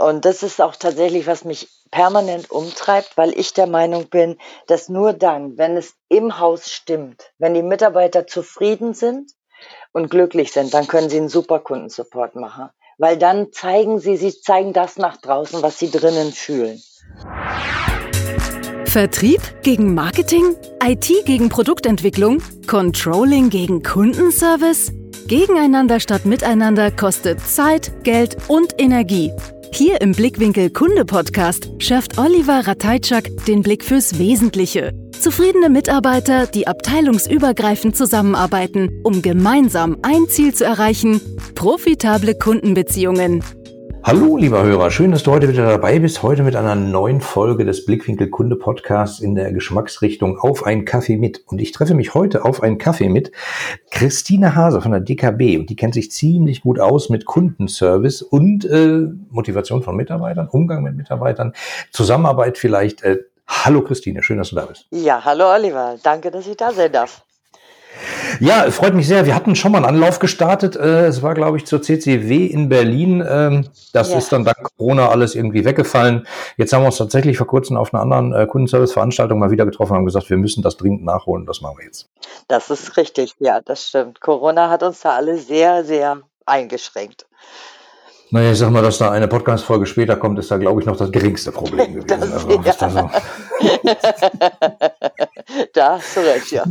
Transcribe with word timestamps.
Und 0.00 0.24
das 0.24 0.42
ist 0.42 0.62
auch 0.62 0.76
tatsächlich, 0.76 1.26
was 1.26 1.44
mich 1.44 1.68
permanent 1.90 2.50
umtreibt, 2.50 3.18
weil 3.18 3.38
ich 3.38 3.52
der 3.52 3.66
Meinung 3.66 4.06
bin, 4.06 4.38
dass 4.66 4.88
nur 4.88 5.12
dann, 5.12 5.58
wenn 5.58 5.76
es 5.76 5.92
im 6.08 6.38
Haus 6.38 6.70
stimmt, 6.70 7.30
wenn 7.36 7.52
die 7.52 7.62
Mitarbeiter 7.62 8.26
zufrieden 8.26 8.94
sind 8.94 9.32
und 9.92 10.10
glücklich 10.10 10.52
sind, 10.52 10.72
dann 10.72 10.86
können 10.86 11.10
sie 11.10 11.18
einen 11.18 11.28
super 11.28 11.58
Kundensupport 11.58 12.34
machen. 12.36 12.70
Weil 12.96 13.18
dann 13.18 13.52
zeigen 13.52 13.98
sie, 13.98 14.16
sie 14.16 14.40
zeigen 14.40 14.72
das 14.72 14.96
nach 14.96 15.18
draußen, 15.18 15.60
was 15.60 15.78
sie 15.78 15.90
drinnen 15.90 16.32
fühlen. 16.32 16.80
Vertrieb 18.86 19.42
gegen 19.62 19.92
Marketing? 19.92 20.56
IT 20.82 21.26
gegen 21.26 21.50
Produktentwicklung? 21.50 22.42
Controlling 22.66 23.50
gegen 23.50 23.82
Kundenservice? 23.82 24.92
Gegeneinander 25.26 26.00
statt 26.00 26.24
miteinander 26.24 26.90
kostet 26.90 27.46
Zeit, 27.46 28.02
Geld 28.02 28.38
und 28.48 28.80
Energie. 28.80 29.30
Hier 29.72 30.00
im 30.00 30.12
Blickwinkel 30.12 30.70
Kunde 30.70 31.04
Podcast 31.04 31.70
schärft 31.78 32.18
Oliver 32.18 32.66
Ratajczak 32.66 33.30
den 33.46 33.62
Blick 33.62 33.84
fürs 33.84 34.18
Wesentliche. 34.18 34.92
Zufriedene 35.18 35.68
Mitarbeiter, 35.68 36.46
die 36.46 36.66
abteilungsübergreifend 36.66 37.96
zusammenarbeiten, 37.96 39.00
um 39.04 39.22
gemeinsam 39.22 39.98
ein 40.02 40.28
Ziel 40.28 40.54
zu 40.54 40.64
erreichen, 40.64 41.20
profitable 41.54 42.34
Kundenbeziehungen. 42.34 43.42
Hallo, 44.02 44.38
lieber 44.38 44.62
Hörer, 44.62 44.90
schön, 44.90 45.12
dass 45.12 45.24
du 45.24 45.30
heute 45.30 45.48
wieder 45.48 45.66
dabei 45.66 45.98
bist. 45.98 46.22
Heute 46.22 46.42
mit 46.42 46.56
einer 46.56 46.74
neuen 46.74 47.20
Folge 47.20 47.66
des 47.66 47.84
Blickwinkel 47.84 48.30
Kunde 48.30 48.56
Podcasts 48.56 49.20
in 49.20 49.34
der 49.34 49.52
Geschmacksrichtung 49.52 50.38
auf 50.38 50.64
einen 50.64 50.86
Kaffee 50.86 51.18
mit. 51.18 51.44
Und 51.46 51.60
ich 51.60 51.72
treffe 51.72 51.94
mich 51.94 52.14
heute 52.14 52.44
auf 52.46 52.62
einen 52.62 52.78
Kaffee 52.78 53.10
mit 53.10 53.30
Christine 53.90 54.56
Hase 54.56 54.80
von 54.80 54.92
der 54.92 55.00
DKB. 55.00 55.58
Und 55.58 55.68
die 55.68 55.76
kennt 55.76 55.92
sich 55.92 56.10
ziemlich 56.10 56.62
gut 56.62 56.80
aus 56.80 57.10
mit 57.10 57.26
Kundenservice 57.26 58.22
und 58.22 58.64
äh, 58.64 59.06
Motivation 59.28 59.82
von 59.82 59.94
Mitarbeitern, 59.96 60.48
Umgang 60.48 60.82
mit 60.82 60.96
Mitarbeitern, 60.96 61.52
Zusammenarbeit 61.92 62.56
vielleicht. 62.56 63.02
Äh, 63.02 63.18
hallo 63.46 63.82
Christine, 63.82 64.22
schön, 64.22 64.38
dass 64.38 64.48
du 64.48 64.56
da 64.56 64.64
bist. 64.64 64.86
Ja, 64.90 65.22
hallo 65.24 65.52
Oliver, 65.52 65.96
danke, 66.02 66.30
dass 66.30 66.46
ich 66.46 66.56
da 66.56 66.72
sein 66.72 66.90
darf. 66.90 67.22
Ja, 68.38 68.70
freut 68.70 68.94
mich 68.94 69.08
sehr. 69.08 69.26
Wir 69.26 69.34
hatten 69.34 69.56
schon 69.56 69.72
mal 69.72 69.78
einen 69.78 69.86
Anlauf 69.86 70.18
gestartet. 70.18 70.76
Äh, 70.76 71.06
es 71.06 71.22
war, 71.22 71.34
glaube 71.34 71.56
ich, 71.56 71.66
zur 71.66 71.82
CCW 71.82 72.46
in 72.46 72.68
Berlin. 72.68 73.24
Ähm, 73.26 73.66
das 73.92 74.10
ja. 74.10 74.18
ist 74.18 74.30
dann 74.32 74.44
dank 74.44 74.56
Corona 74.76 75.08
alles 75.08 75.34
irgendwie 75.34 75.64
weggefallen. 75.64 76.26
Jetzt 76.56 76.72
haben 76.72 76.82
wir 76.82 76.86
uns 76.86 76.98
tatsächlich 76.98 77.36
vor 77.36 77.46
kurzem 77.46 77.76
auf 77.76 77.92
einer 77.92 78.02
anderen 78.02 78.32
äh, 78.32 78.46
Kundenservice-Veranstaltung 78.46 79.38
mal 79.38 79.50
wieder 79.50 79.66
getroffen 79.66 79.92
und 79.92 79.98
haben 79.98 80.06
gesagt, 80.06 80.30
wir 80.30 80.36
müssen 80.36 80.62
das 80.62 80.76
dringend 80.76 81.04
nachholen. 81.04 81.46
Das 81.46 81.60
machen 81.60 81.78
wir 81.78 81.86
jetzt. 81.86 82.08
Das 82.48 82.70
ist 82.70 82.96
richtig. 82.96 83.34
Ja, 83.38 83.60
das 83.60 83.88
stimmt. 83.88 84.20
Corona 84.20 84.70
hat 84.70 84.82
uns 84.82 85.00
da 85.00 85.16
alle 85.16 85.38
sehr, 85.38 85.84
sehr 85.84 86.18
eingeschränkt. 86.46 87.26
Naja, 88.32 88.52
ich 88.52 88.58
sag 88.58 88.70
mal, 88.70 88.82
dass 88.82 88.98
da 88.98 89.10
eine 89.10 89.26
Podcast-Folge 89.26 89.86
später 89.86 90.14
kommt, 90.14 90.38
ist 90.38 90.52
da, 90.52 90.56
glaube 90.56 90.80
ich, 90.80 90.86
noch 90.86 90.96
das 90.96 91.10
geringste 91.10 91.50
Problem 91.50 91.94
gewesen. 91.94 92.06
Das, 92.06 92.32
also, 92.32 92.50
ja. 92.50 92.58
da, 92.78 92.90
so. 92.90 93.10
da 95.72 95.98
hast 95.98 96.16
du 96.16 96.20
recht, 96.20 96.52
ja. 96.52 96.64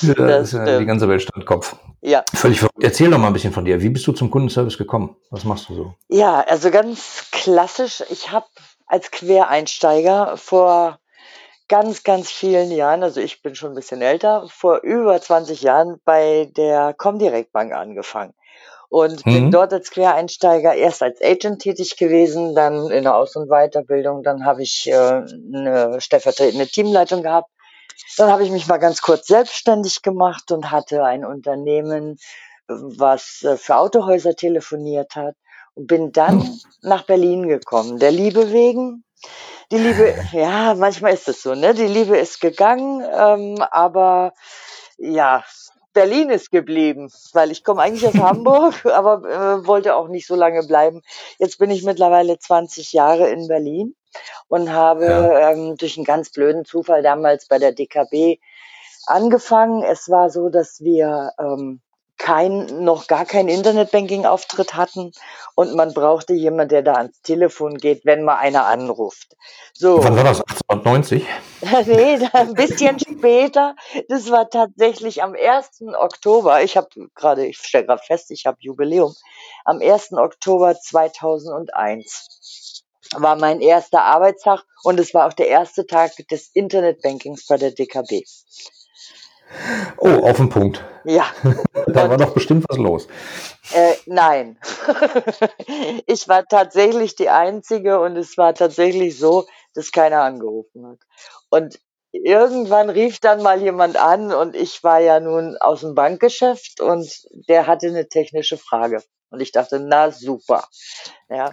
ja 0.00 0.14
das 0.14 0.52
ist 0.52 0.54
ja 0.54 0.78
die 0.80 0.84
ganze 0.84 1.08
Welt 1.08 1.22
stand 1.22 1.46
Kopf. 1.46 1.76
Ja. 2.00 2.24
Völlig 2.34 2.58
verrückt. 2.58 2.82
Erzähl 2.82 3.08
doch 3.08 3.18
mal 3.18 3.28
ein 3.28 3.32
bisschen 3.32 3.52
von 3.52 3.64
dir. 3.64 3.80
Wie 3.80 3.88
bist 3.88 4.04
du 4.08 4.12
zum 4.12 4.32
Kundenservice 4.32 4.78
gekommen? 4.78 5.14
Was 5.30 5.44
machst 5.44 5.68
du 5.68 5.74
so? 5.74 5.94
Ja, 6.08 6.40
also 6.40 6.72
ganz 6.72 7.28
klassisch. 7.30 8.02
Ich 8.10 8.32
habe 8.32 8.46
als 8.88 9.12
Quereinsteiger 9.12 10.36
vor 10.36 10.98
ganz, 11.68 12.02
ganz 12.02 12.32
vielen 12.32 12.72
Jahren, 12.72 13.04
also 13.04 13.20
ich 13.20 13.42
bin 13.42 13.54
schon 13.54 13.70
ein 13.70 13.76
bisschen 13.76 14.02
älter, 14.02 14.48
vor 14.48 14.80
über 14.82 15.20
20 15.20 15.62
Jahren 15.62 16.00
bei 16.04 16.50
der 16.56 16.94
Comdirect 16.94 17.52
Bank 17.52 17.72
angefangen 17.72 18.34
und 18.88 19.24
mhm. 19.26 19.32
bin 19.32 19.50
dort 19.50 19.72
als 19.72 19.90
Quereinsteiger 19.90 20.74
erst 20.74 21.02
als 21.02 21.20
Agent 21.20 21.62
tätig 21.62 21.96
gewesen, 21.96 22.54
dann 22.54 22.90
in 22.90 23.04
der 23.04 23.16
Aus- 23.16 23.36
und 23.36 23.48
Weiterbildung, 23.48 24.22
dann 24.22 24.44
habe 24.44 24.62
ich 24.62 24.88
äh, 24.88 24.94
eine 24.94 26.00
stellvertretende 26.00 26.66
Teamleitung 26.66 27.22
gehabt. 27.22 27.50
Dann 28.16 28.30
habe 28.30 28.44
ich 28.44 28.50
mich 28.50 28.66
mal 28.66 28.78
ganz 28.78 29.00
kurz 29.02 29.26
selbstständig 29.26 30.02
gemacht 30.02 30.52
und 30.52 30.70
hatte 30.70 31.04
ein 31.04 31.24
Unternehmen, 31.24 32.18
was 32.68 33.42
äh, 33.42 33.56
für 33.56 33.76
Autohäuser 33.76 34.34
telefoniert 34.34 35.14
hat 35.16 35.34
und 35.74 35.86
bin 35.86 36.12
dann 36.12 36.38
mhm. 36.38 36.60
nach 36.82 37.04
Berlin 37.04 37.48
gekommen. 37.48 37.98
Der 37.98 38.10
Liebe 38.10 38.52
wegen. 38.52 39.04
Die 39.72 39.78
Liebe, 39.78 40.14
ja, 40.32 40.74
manchmal 40.74 41.14
ist 41.14 41.28
es 41.28 41.42
so, 41.42 41.54
ne? 41.54 41.74
Die 41.74 41.86
Liebe 41.86 42.16
ist 42.16 42.40
gegangen, 42.40 43.04
ähm, 43.14 43.62
aber 43.70 44.32
ja, 44.98 45.44
Berlin 45.96 46.28
ist 46.28 46.50
geblieben, 46.50 47.10
weil 47.32 47.50
ich 47.50 47.64
komme 47.64 47.80
eigentlich 47.80 48.06
aus 48.06 48.14
Hamburg, 48.22 48.84
aber 48.84 49.24
äh, 49.24 49.66
wollte 49.66 49.96
auch 49.96 50.08
nicht 50.08 50.26
so 50.26 50.36
lange 50.36 50.62
bleiben. 50.62 51.00
Jetzt 51.38 51.58
bin 51.58 51.70
ich 51.70 51.84
mittlerweile 51.84 52.38
20 52.38 52.92
Jahre 52.92 53.30
in 53.30 53.48
Berlin 53.48 53.96
und 54.48 54.70
habe 54.72 55.06
ja. 55.06 55.50
ähm, 55.52 55.76
durch 55.78 55.96
einen 55.96 56.04
ganz 56.04 56.30
blöden 56.30 56.66
Zufall 56.66 57.02
damals 57.02 57.48
bei 57.48 57.58
der 57.58 57.72
DKB 57.72 58.38
angefangen. 59.06 59.82
Es 59.82 60.10
war 60.10 60.28
so, 60.28 60.50
dass 60.50 60.80
wir 60.80 61.32
ähm, 61.38 61.80
kein, 62.18 62.84
noch 62.84 63.06
gar 63.06 63.24
keinen 63.24 63.48
Internetbanking-Auftritt 63.48 64.74
hatten 64.74 65.12
und 65.54 65.74
man 65.74 65.94
brauchte 65.94 66.32
jemand, 66.32 66.72
der 66.72 66.82
da 66.82 66.94
ans 66.94 67.20
Telefon 67.22 67.78
geht, 67.78 68.04
wenn 68.04 68.24
mal 68.24 68.36
einer 68.36 68.66
anruft. 68.66 69.36
So. 69.72 70.02
Wann 70.02 70.16
war 70.16 70.24
das? 70.24 70.42
1890? 70.68 71.24
nee, 71.86 72.18
ein 72.32 72.54
bisschen 72.54 72.98
später. 72.98 73.74
Das 74.08 74.30
war 74.30 74.48
tatsächlich 74.48 75.22
am 75.22 75.34
1. 75.34 75.82
Oktober. 75.98 76.62
Ich 76.62 76.76
habe 76.76 76.88
gerade, 77.14 77.46
ich 77.46 77.58
stelle 77.58 77.86
gerade 77.86 78.02
fest, 78.02 78.30
ich 78.30 78.46
habe 78.46 78.58
Jubiläum. 78.60 79.14
Am 79.64 79.80
1. 79.80 80.12
Oktober 80.12 80.78
2001 80.78 82.82
war 83.14 83.36
mein 83.36 83.60
erster 83.60 84.02
Arbeitstag 84.02 84.64
und 84.82 84.98
es 84.98 85.14
war 85.14 85.26
auch 85.26 85.32
der 85.32 85.48
erste 85.48 85.86
Tag 85.86 86.12
des 86.30 86.50
Internetbankings 86.54 87.46
bei 87.46 87.56
der 87.56 87.70
DKB. 87.70 88.24
Oh, 89.98 90.28
auf 90.28 90.36
den 90.36 90.48
Punkt. 90.48 90.84
Ja. 91.04 91.26
da 91.86 92.08
war 92.10 92.16
doch 92.16 92.34
bestimmt 92.34 92.64
was 92.68 92.78
los. 92.78 93.06
Äh, 93.72 93.94
nein. 94.06 94.58
ich 96.06 96.28
war 96.28 96.46
tatsächlich 96.46 97.16
die 97.16 97.28
Einzige 97.28 98.00
und 98.00 98.16
es 98.16 98.36
war 98.36 98.54
tatsächlich 98.54 99.18
so, 99.18 99.46
dass 99.74 99.92
keiner 99.92 100.22
angerufen 100.22 100.86
hat. 100.86 100.98
Und 101.50 101.78
irgendwann 102.12 102.90
rief 102.90 103.20
dann 103.20 103.42
mal 103.42 103.60
jemand 103.60 103.96
an 103.96 104.32
und 104.32 104.56
ich 104.56 104.82
war 104.82 105.00
ja 105.00 105.20
nun 105.20 105.56
aus 105.58 105.80
dem 105.80 105.94
Bankgeschäft 105.94 106.80
und 106.80 107.08
der 107.48 107.66
hatte 107.66 107.88
eine 107.88 108.08
technische 108.08 108.56
Frage. 108.56 109.02
Und 109.30 109.40
ich 109.40 109.52
dachte, 109.52 109.80
na 109.80 110.10
super. 110.10 110.64
Ja. 111.28 111.50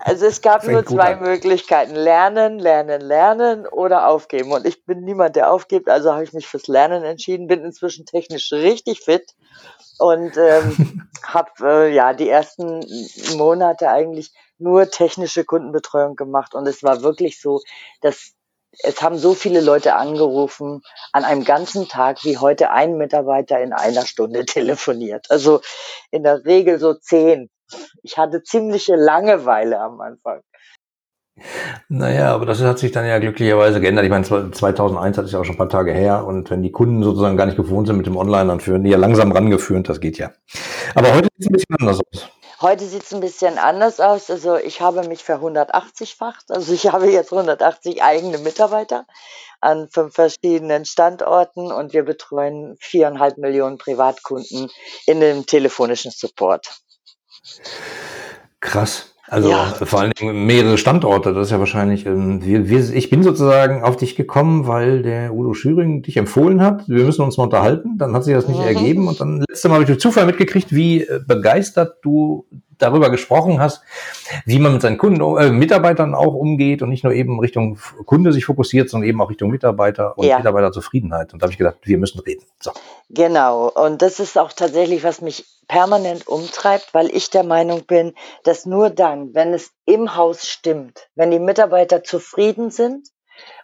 Also 0.00 0.26
es 0.26 0.42
gab 0.42 0.64
nur 0.66 0.84
zwei 0.84 1.16
Möglichkeiten. 1.16 1.94
Lernen, 1.94 2.58
lernen, 2.58 3.00
lernen 3.00 3.66
oder 3.66 4.08
aufgeben. 4.08 4.52
Und 4.52 4.66
ich 4.66 4.84
bin 4.84 5.04
niemand, 5.04 5.36
der 5.36 5.52
aufgibt, 5.52 5.88
also 5.88 6.12
habe 6.12 6.24
ich 6.24 6.32
mich 6.32 6.46
fürs 6.46 6.66
Lernen 6.66 7.04
entschieden, 7.04 7.46
bin 7.46 7.64
inzwischen 7.64 8.06
technisch 8.06 8.52
richtig 8.52 9.00
fit 9.00 9.34
und 9.98 10.36
ähm, 10.36 11.08
habe 11.22 11.50
äh, 11.62 11.94
ja 11.94 12.12
die 12.12 12.28
ersten 12.28 12.84
Monate 13.36 13.88
eigentlich 13.90 14.32
nur 14.58 14.90
technische 14.90 15.44
Kundenbetreuung 15.44 16.16
gemacht. 16.16 16.54
Und 16.54 16.66
es 16.66 16.82
war 16.82 17.02
wirklich 17.02 17.40
so, 17.40 17.60
dass 18.00 18.32
es 18.82 19.02
haben 19.02 19.18
so 19.18 19.34
viele 19.34 19.60
Leute 19.60 19.94
angerufen, 19.94 20.82
an 21.12 21.24
einem 21.24 21.44
ganzen 21.44 21.88
Tag 21.88 22.24
wie 22.24 22.38
heute 22.38 22.70
ein 22.70 22.96
Mitarbeiter 22.96 23.60
in 23.60 23.72
einer 23.72 24.06
Stunde 24.06 24.44
telefoniert. 24.46 25.26
Also 25.30 25.60
in 26.10 26.22
der 26.22 26.44
Regel 26.44 26.78
so 26.78 26.94
zehn. 26.94 27.50
Ich 28.02 28.16
hatte 28.16 28.42
ziemliche 28.42 28.96
Langeweile 28.96 29.78
am 29.80 30.00
Anfang. 30.00 30.40
Naja, 31.88 32.34
aber 32.34 32.46
das 32.46 32.60
hat 32.62 32.78
sich 32.78 32.90
dann 32.90 33.06
ja 33.06 33.18
glücklicherweise 33.18 33.80
geändert. 33.80 34.04
Ich 34.04 34.10
meine, 34.10 34.24
2001 34.24 35.18
hat 35.18 35.24
es 35.24 35.32
ja 35.32 35.38
auch 35.38 35.44
schon 35.44 35.54
ein 35.54 35.58
paar 35.58 35.68
Tage 35.68 35.92
her 35.92 36.26
und 36.26 36.50
wenn 36.50 36.62
die 36.62 36.72
Kunden 36.72 37.02
sozusagen 37.02 37.36
gar 37.36 37.46
nicht 37.46 37.56
gewohnt 37.56 37.86
sind 37.86 37.96
mit 37.96 38.06
dem 38.06 38.16
Online, 38.16 38.48
dann 38.48 38.60
führen 38.60 38.82
die 38.82 38.90
ja 38.90 38.98
langsam 38.98 39.30
rangeführt, 39.30 39.88
das 39.88 40.00
geht 40.00 40.18
ja. 40.18 40.32
Aber 40.94 41.14
heute 41.14 41.28
sieht 41.36 41.40
es 41.40 41.46
ein 41.46 41.52
bisschen 41.52 41.76
anders 41.78 42.00
aus. 42.00 42.28
Heute 42.60 42.86
sieht 42.86 43.04
es 43.04 43.14
ein 43.14 43.20
bisschen 43.20 43.56
anders 43.56 44.00
aus. 44.00 44.30
Also 44.30 44.56
ich 44.56 44.80
habe 44.80 45.06
mich 45.06 45.22
für 45.22 45.36
180-facht. 45.36 46.50
Also 46.50 46.72
ich 46.72 46.88
habe 46.88 47.10
jetzt 47.10 47.32
180 47.32 48.02
eigene 48.02 48.38
Mitarbeiter 48.38 49.06
an 49.60 49.88
fünf 49.88 50.14
verschiedenen 50.14 50.84
Standorten 50.84 51.70
und 51.70 51.92
wir 51.92 52.04
betreuen 52.04 52.76
viereinhalb 52.80 53.38
Millionen 53.38 53.78
Privatkunden 53.78 54.70
in 55.06 55.20
dem 55.20 55.46
telefonischen 55.46 56.10
Support. 56.10 56.80
Krass. 58.60 59.14
Also 59.30 59.50
ja. 59.50 59.64
vor 59.66 60.00
allen 60.00 60.12
Dingen 60.12 60.46
mehrere 60.46 60.78
Standorte, 60.78 61.34
das 61.34 61.48
ist 61.48 61.50
ja 61.52 61.58
wahrscheinlich, 61.58 62.06
ähm, 62.06 62.42
wir, 62.44 62.68
wir, 62.68 62.94
ich 62.94 63.10
bin 63.10 63.22
sozusagen 63.22 63.82
auf 63.82 63.96
dich 63.96 64.16
gekommen, 64.16 64.66
weil 64.66 65.02
der 65.02 65.34
Udo 65.34 65.52
Schüring 65.54 66.02
dich 66.02 66.16
empfohlen 66.16 66.62
hat. 66.62 66.88
Wir 66.88 67.04
müssen 67.04 67.22
uns 67.22 67.36
mal 67.36 67.44
unterhalten, 67.44 67.98
dann 67.98 68.14
hat 68.14 68.24
sich 68.24 68.34
das 68.34 68.48
nicht 68.48 68.60
mhm. 68.60 68.66
ergeben 68.66 69.08
und 69.08 69.20
dann 69.20 69.44
letzte 69.48 69.68
Mal 69.68 69.74
habe 69.74 69.84
ich 69.84 69.88
durch 69.88 70.00
Zufall 70.00 70.26
mitgekriegt, 70.26 70.74
wie 70.74 71.02
äh, 71.02 71.20
begeistert 71.26 71.98
du 72.02 72.46
darüber 72.78 73.10
gesprochen 73.10 73.60
hast, 73.60 73.82
wie 74.46 74.58
man 74.58 74.72
mit 74.72 74.82
seinen 74.82 74.98
Kunden, 74.98 75.20
äh, 75.38 75.50
Mitarbeitern 75.50 76.14
auch 76.14 76.34
umgeht 76.34 76.80
und 76.80 76.88
nicht 76.88 77.04
nur 77.04 77.12
eben 77.12 77.38
Richtung 77.40 77.78
Kunde 78.06 78.32
sich 78.32 78.44
fokussiert, 78.44 78.88
sondern 78.88 79.08
eben 79.08 79.20
auch 79.20 79.30
Richtung 79.30 79.50
Mitarbeiter 79.50 80.16
und 80.16 80.26
ja. 80.26 80.38
Mitarbeiterzufriedenheit. 80.38 81.32
Und 81.32 81.42
da 81.42 81.44
habe 81.44 81.52
ich 81.52 81.58
gedacht, 81.58 81.76
wir 81.82 81.98
müssen 81.98 82.20
reden. 82.20 82.44
So. 82.60 82.70
Genau. 83.10 83.68
Und 83.70 84.02
das 84.02 84.20
ist 84.20 84.36
auch 84.36 84.52
tatsächlich, 84.52 85.02
was 85.02 85.20
mich 85.20 85.46
permanent 85.66 86.26
umtreibt, 86.26 86.92
weil 86.92 87.14
ich 87.14 87.30
der 87.30 87.42
Meinung 87.42 87.84
bin, 87.84 88.14
dass 88.44 88.66
nur 88.66 88.90
dann, 88.90 89.34
wenn 89.34 89.54
es 89.54 89.70
im 89.84 90.16
Haus 90.16 90.46
stimmt, 90.46 91.08
wenn 91.14 91.30
die 91.30 91.38
Mitarbeiter 91.38 92.02
zufrieden 92.02 92.70
sind 92.70 93.08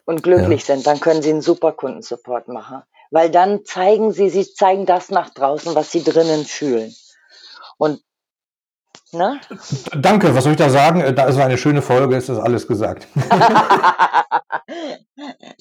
und 0.04 0.22
glücklich 0.22 0.66
ja. 0.66 0.74
sind, 0.74 0.86
dann 0.86 1.00
können 1.00 1.22
sie 1.22 1.30
einen 1.30 1.40
super 1.40 1.72
Kundensupport 1.72 2.48
machen. 2.48 2.82
Weil 3.10 3.30
dann 3.30 3.64
zeigen 3.64 4.12
sie, 4.12 4.28
sie 4.28 4.50
zeigen 4.52 4.86
das 4.86 5.10
nach 5.10 5.30
draußen, 5.30 5.74
was 5.74 5.92
sie 5.92 6.02
drinnen 6.02 6.44
fühlen. 6.44 6.94
Und 7.76 8.02
Ne? 9.14 9.40
Danke, 9.96 10.34
was 10.34 10.44
soll 10.44 10.52
ich 10.52 10.58
da 10.58 10.68
sagen? 10.68 11.14
Da 11.14 11.24
ist 11.26 11.38
eine 11.38 11.56
schöne 11.56 11.82
Folge, 11.82 12.16
ist 12.16 12.28
das 12.28 12.38
alles 12.38 12.66
gesagt. 12.66 13.06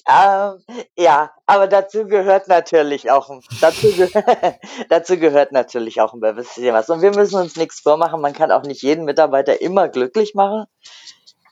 ähm, 0.10 0.58
ja, 0.98 1.32
aber 1.46 1.68
dazu 1.68 2.06
gehört 2.08 2.48
natürlich 2.48 3.12
auch 3.12 3.30
dazu, 3.62 3.92
ge 3.92 4.10
dazu 4.90 5.18
gehört 5.18 5.52
natürlich 5.52 6.02
auch 6.02 6.14
ein 6.14 6.20
bisschen 6.20 6.74
was. 6.74 6.90
Und 6.90 7.02
wir 7.02 7.12
müssen 7.12 7.40
uns 7.40 7.56
nichts 7.56 7.80
vormachen. 7.80 8.22
Man 8.22 8.34
kann 8.34 8.52
auch 8.52 8.64
nicht 8.64 8.82
jeden 8.82 9.06
Mitarbeiter 9.06 9.62
immer 9.62 9.88
glücklich 9.88 10.34
machen. 10.34 10.66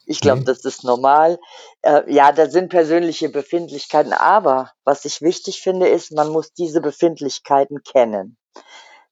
Ich 0.05 0.19
glaube, 0.19 0.41
mhm. 0.41 0.45
das 0.45 0.65
ist 0.65 0.83
normal. 0.83 1.39
Äh, 1.83 2.11
ja, 2.11 2.31
da 2.31 2.49
sind 2.49 2.69
persönliche 2.69 3.29
Befindlichkeiten. 3.29 4.13
Aber 4.13 4.71
was 4.83 5.05
ich 5.05 5.21
wichtig 5.21 5.61
finde, 5.61 5.87
ist, 5.87 6.11
man 6.11 6.29
muss 6.29 6.53
diese 6.53 6.81
Befindlichkeiten 6.81 7.83
kennen. 7.83 8.37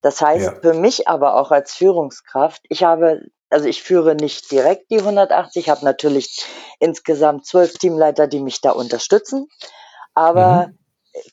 Das 0.02 0.22
heißt 0.22 0.46
ja. 0.46 0.56
für 0.62 0.74
mich 0.74 1.08
aber 1.08 1.36
auch 1.36 1.52
als 1.52 1.74
Führungskraft, 1.74 2.62
ich 2.70 2.84
habe, 2.84 3.22
also 3.50 3.68
ich 3.68 3.84
führe 3.84 4.16
nicht 4.16 4.52
direkt 4.52 4.92
die 4.92 5.00
180, 5.00 5.64
ich 5.64 5.70
habe 5.70 5.84
natürlich 5.84 6.46
insgesamt 6.80 7.46
zwölf 7.46 7.78
Teamleiter, 7.78 8.28
die 8.28 8.40
mich 8.40 8.62
da 8.62 8.72
unterstützen. 8.72 9.48
Aber 10.14 10.68
mhm. 10.68 10.78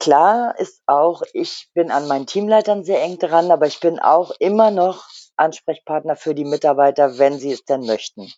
klar 0.01 0.59
ist 0.59 0.83
auch, 0.87 1.23
ich 1.33 1.69
bin 1.75 1.91
an 1.91 2.09
meinen 2.09 2.27
Teamleitern 2.27 2.85
sehr 2.85 3.03
eng 3.03 3.19
dran, 3.19 3.51
aber 3.51 3.67
ich 3.67 3.81
bin 3.81 3.99
auch 4.01 4.33
immer 4.39 4.71
noch 4.71 5.07
Ansprechpartner 5.37 6.17
für 6.17 6.35
die 6.35 6.45
Mitarbeiter, 6.45 7.19
wenn 7.19 7.39
sie 7.39 7.53
es 7.53 7.65
denn 7.65 7.87
möchten. 7.87 8.33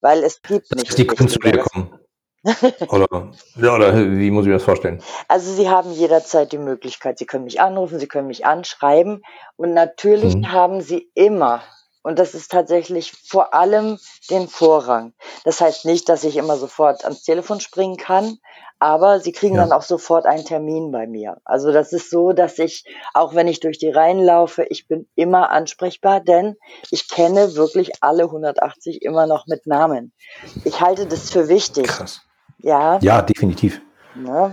Weil 0.00 0.22
es 0.22 0.40
gibt 0.42 0.74
nicht. 0.74 0.96
Die 0.96 1.06
können 1.06 1.28
zu 1.28 1.38
dir 1.38 1.58
kommen 1.58 2.00
oder, 2.88 3.32
ja, 3.56 3.74
oder 3.74 3.96
wie 3.96 4.30
muss 4.30 4.44
ich 4.44 4.48
mir 4.48 4.54
das 4.54 4.62
vorstellen? 4.62 5.02
Also 5.28 5.52
Sie 5.52 5.68
haben 5.68 5.92
jederzeit 5.92 6.52
die 6.52 6.58
Möglichkeit, 6.58 7.18
Sie 7.18 7.26
können 7.26 7.44
mich 7.44 7.60
anrufen, 7.60 7.98
Sie 7.98 8.08
können 8.08 8.28
mich 8.28 8.46
anschreiben 8.46 9.22
und 9.56 9.74
natürlich 9.74 10.36
mhm. 10.36 10.50
haben 10.50 10.80
Sie 10.80 11.10
immer, 11.14 11.62
und 12.02 12.18
das 12.18 12.34
ist 12.34 12.50
tatsächlich 12.50 13.12
vor 13.12 13.52
allem 13.52 13.98
den 14.30 14.48
Vorrang. 14.48 15.12
Das 15.44 15.60
heißt 15.60 15.84
nicht, 15.84 16.08
dass 16.08 16.24
ich 16.24 16.38
immer 16.38 16.56
sofort 16.56 17.04
ans 17.04 17.24
Telefon 17.24 17.60
springen 17.60 17.98
kann, 17.98 18.38
aber 18.78 19.20
Sie 19.20 19.32
kriegen 19.32 19.56
ja. 19.56 19.60
dann 19.60 19.72
auch 19.72 19.82
sofort 19.82 20.24
einen 20.24 20.46
Termin 20.46 20.90
bei 20.90 21.06
mir. 21.06 21.36
Also 21.44 21.72
das 21.72 21.92
ist 21.92 22.08
so, 22.08 22.32
dass 22.32 22.58
ich, 22.58 22.86
auch 23.12 23.34
wenn 23.34 23.48
ich 23.48 23.60
durch 23.60 23.78
die 23.78 23.90
Reihen 23.90 24.24
laufe, 24.24 24.64
ich 24.64 24.88
bin 24.88 25.06
immer 25.14 25.50
ansprechbar, 25.50 26.20
denn 26.20 26.56
ich 26.90 27.10
kenne 27.10 27.54
wirklich 27.54 28.02
alle 28.02 28.24
180 28.24 29.02
immer 29.02 29.26
noch 29.26 29.46
mit 29.46 29.66
Namen. 29.66 30.14
Ich 30.64 30.80
halte 30.80 31.06
das 31.06 31.30
für 31.30 31.48
wichtig. 31.48 31.86
Krass. 31.86 32.22
Ja. 32.62 32.98
Ja, 33.00 33.22
definitiv. 33.22 33.80
Ja. 34.26 34.52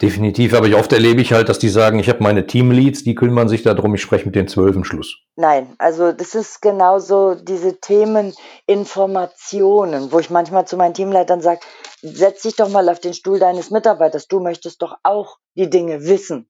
Definitiv, 0.00 0.54
aber 0.54 0.66
ich 0.66 0.74
oft 0.74 0.92
erlebe 0.92 1.20
ich 1.20 1.32
halt, 1.32 1.48
dass 1.48 1.58
die 1.58 1.68
sagen, 1.68 1.98
ich 1.98 2.08
habe 2.08 2.22
meine 2.22 2.46
Teamleads, 2.46 3.04
die 3.04 3.14
kümmern 3.14 3.48
sich 3.48 3.62
darum, 3.62 3.94
ich 3.94 4.02
spreche 4.02 4.24
mit 4.24 4.34
den 4.34 4.48
zwölf 4.48 4.74
im 4.74 4.84
Schluss. 4.84 5.18
Nein, 5.36 5.74
also 5.78 6.12
das 6.12 6.34
ist 6.34 6.62
genauso 6.62 7.34
diese 7.34 7.80
Themen 7.80 8.32
Informationen, 8.66 10.10
wo 10.10 10.18
ich 10.18 10.30
manchmal 10.30 10.66
zu 10.66 10.76
meinen 10.76 10.94
Teamleitern 10.94 11.42
sage, 11.42 11.60
setz 12.02 12.42
dich 12.42 12.56
doch 12.56 12.70
mal 12.70 12.88
auf 12.88 13.00
den 13.00 13.14
Stuhl 13.14 13.38
deines 13.38 13.70
Mitarbeiters, 13.70 14.26
du 14.26 14.40
möchtest 14.40 14.82
doch 14.82 14.96
auch 15.02 15.38
die 15.54 15.68
Dinge 15.68 16.04
wissen. 16.04 16.48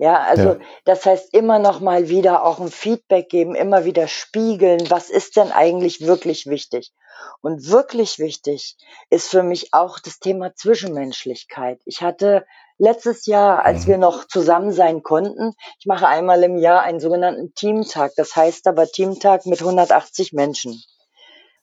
Ja, 0.00 0.22
also 0.22 0.54
ja. 0.54 0.58
das 0.86 1.04
heißt 1.04 1.34
immer 1.34 1.58
noch 1.58 1.80
mal 1.80 2.08
wieder 2.08 2.42
auch 2.46 2.58
ein 2.58 2.70
Feedback 2.70 3.28
geben, 3.28 3.54
immer 3.54 3.84
wieder 3.84 4.08
spiegeln, 4.08 4.90
was 4.90 5.10
ist 5.10 5.36
denn 5.36 5.52
eigentlich 5.52 6.06
wirklich 6.06 6.46
wichtig? 6.46 6.94
Und 7.42 7.68
wirklich 7.68 8.18
wichtig 8.18 8.78
ist 9.10 9.28
für 9.28 9.42
mich 9.42 9.74
auch 9.74 9.98
das 9.98 10.18
Thema 10.18 10.54
Zwischenmenschlichkeit. 10.54 11.82
Ich 11.84 12.00
hatte 12.00 12.46
letztes 12.78 13.26
Jahr, 13.26 13.62
als 13.66 13.86
wir 13.86 13.98
noch 13.98 14.24
zusammen 14.24 14.72
sein 14.72 15.02
konnten, 15.02 15.52
ich 15.78 15.84
mache 15.84 16.08
einmal 16.08 16.42
im 16.44 16.56
Jahr 16.56 16.80
einen 16.80 17.00
sogenannten 17.00 17.52
Teamtag. 17.52 18.12
Das 18.16 18.34
heißt 18.34 18.68
aber 18.68 18.86
Teamtag 18.86 19.44
mit 19.44 19.60
180 19.60 20.32
Menschen. 20.32 20.82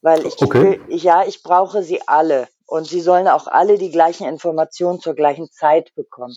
Weil 0.03 0.27
ich, 0.27 0.39
okay. 0.39 0.79
ja, 0.89 1.25
ich 1.25 1.41
brauche 1.41 1.81
sie 1.81 2.07
alle. 2.07 2.47
Und 2.67 2.85
sie 2.85 2.99
sollen 2.99 3.29
auch 3.29 3.47
alle 3.47 3.77
die 3.77 3.91
gleichen 3.91 4.27
Informationen 4.27 4.99
zur 4.99 5.15
gleichen 5.15 5.49
Zeit 5.49 5.95
bekommen. 5.95 6.35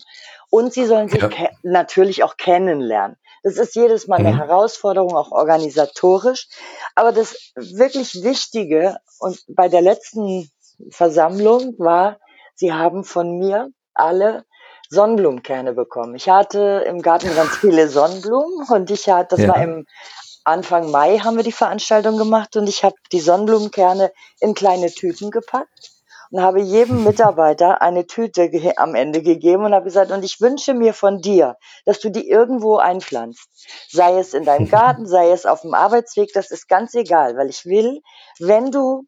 Und 0.49 0.73
sie 0.73 0.85
sollen 0.85 1.09
sich 1.09 1.21
ja. 1.21 1.29
natürlich 1.61 2.23
auch 2.23 2.37
kennenlernen. 2.37 3.17
Das 3.43 3.57
ist 3.57 3.75
jedes 3.75 4.07
Mal 4.07 4.19
eine 4.19 4.31
mhm. 4.31 4.37
Herausforderung, 4.37 5.13
auch 5.15 5.31
organisatorisch. 5.31 6.47
Aber 6.95 7.11
das 7.11 7.51
wirklich 7.55 8.23
Wichtige 8.23 8.97
und 9.19 9.43
bei 9.49 9.67
der 9.67 9.81
letzten 9.81 10.49
Versammlung 10.89 11.75
war, 11.77 12.17
sie 12.55 12.71
haben 12.71 13.03
von 13.03 13.37
mir 13.37 13.69
alle 13.93 14.45
Sonnenblumenkerne 14.89 15.73
bekommen. 15.73 16.15
Ich 16.15 16.29
hatte 16.29 16.85
im 16.87 17.01
Garten 17.01 17.35
ganz 17.35 17.57
viele 17.57 17.89
Sonnenblumen 17.89 18.67
und 18.69 18.89
ich 18.89 19.09
hatte, 19.09 19.35
das 19.35 19.45
ja. 19.45 19.49
war 19.49 19.61
im 19.61 19.85
Anfang 20.43 20.89
Mai 20.91 21.19
haben 21.19 21.35
wir 21.35 21.43
die 21.43 21.51
Veranstaltung 21.51 22.17
gemacht 22.17 22.55
und 22.55 22.67
ich 22.67 22.83
habe 22.83 22.95
die 23.11 23.19
Sonnenblumenkerne 23.19 24.11
in 24.39 24.53
kleine 24.53 24.91
Tüten 24.91 25.29
gepackt 25.29 25.91
und 26.31 26.41
habe 26.41 26.61
jedem 26.61 27.03
Mitarbeiter 27.03 27.81
eine 27.81 28.07
Tüte 28.07 28.49
am 28.77 28.95
Ende 28.95 29.21
gegeben 29.21 29.65
und 29.65 29.73
habe 29.73 29.85
gesagt, 29.85 30.11
und 30.11 30.23
ich 30.23 30.39
wünsche 30.39 30.73
mir 30.73 30.93
von 30.93 31.19
dir, 31.19 31.57
dass 31.85 31.99
du 31.99 32.09
die 32.09 32.27
irgendwo 32.29 32.77
einpflanzt. 32.77 33.47
Sei 33.89 34.17
es 34.17 34.33
in 34.33 34.45
deinem 34.45 34.69
Garten, 34.69 35.05
sei 35.05 35.29
es 35.31 35.45
auf 35.45 35.61
dem 35.61 35.73
Arbeitsweg, 35.73 36.31
das 36.33 36.49
ist 36.51 36.67
ganz 36.67 36.93
egal, 36.93 37.35
weil 37.35 37.49
ich 37.49 37.65
will, 37.65 38.01
wenn 38.39 38.71
du 38.71 39.03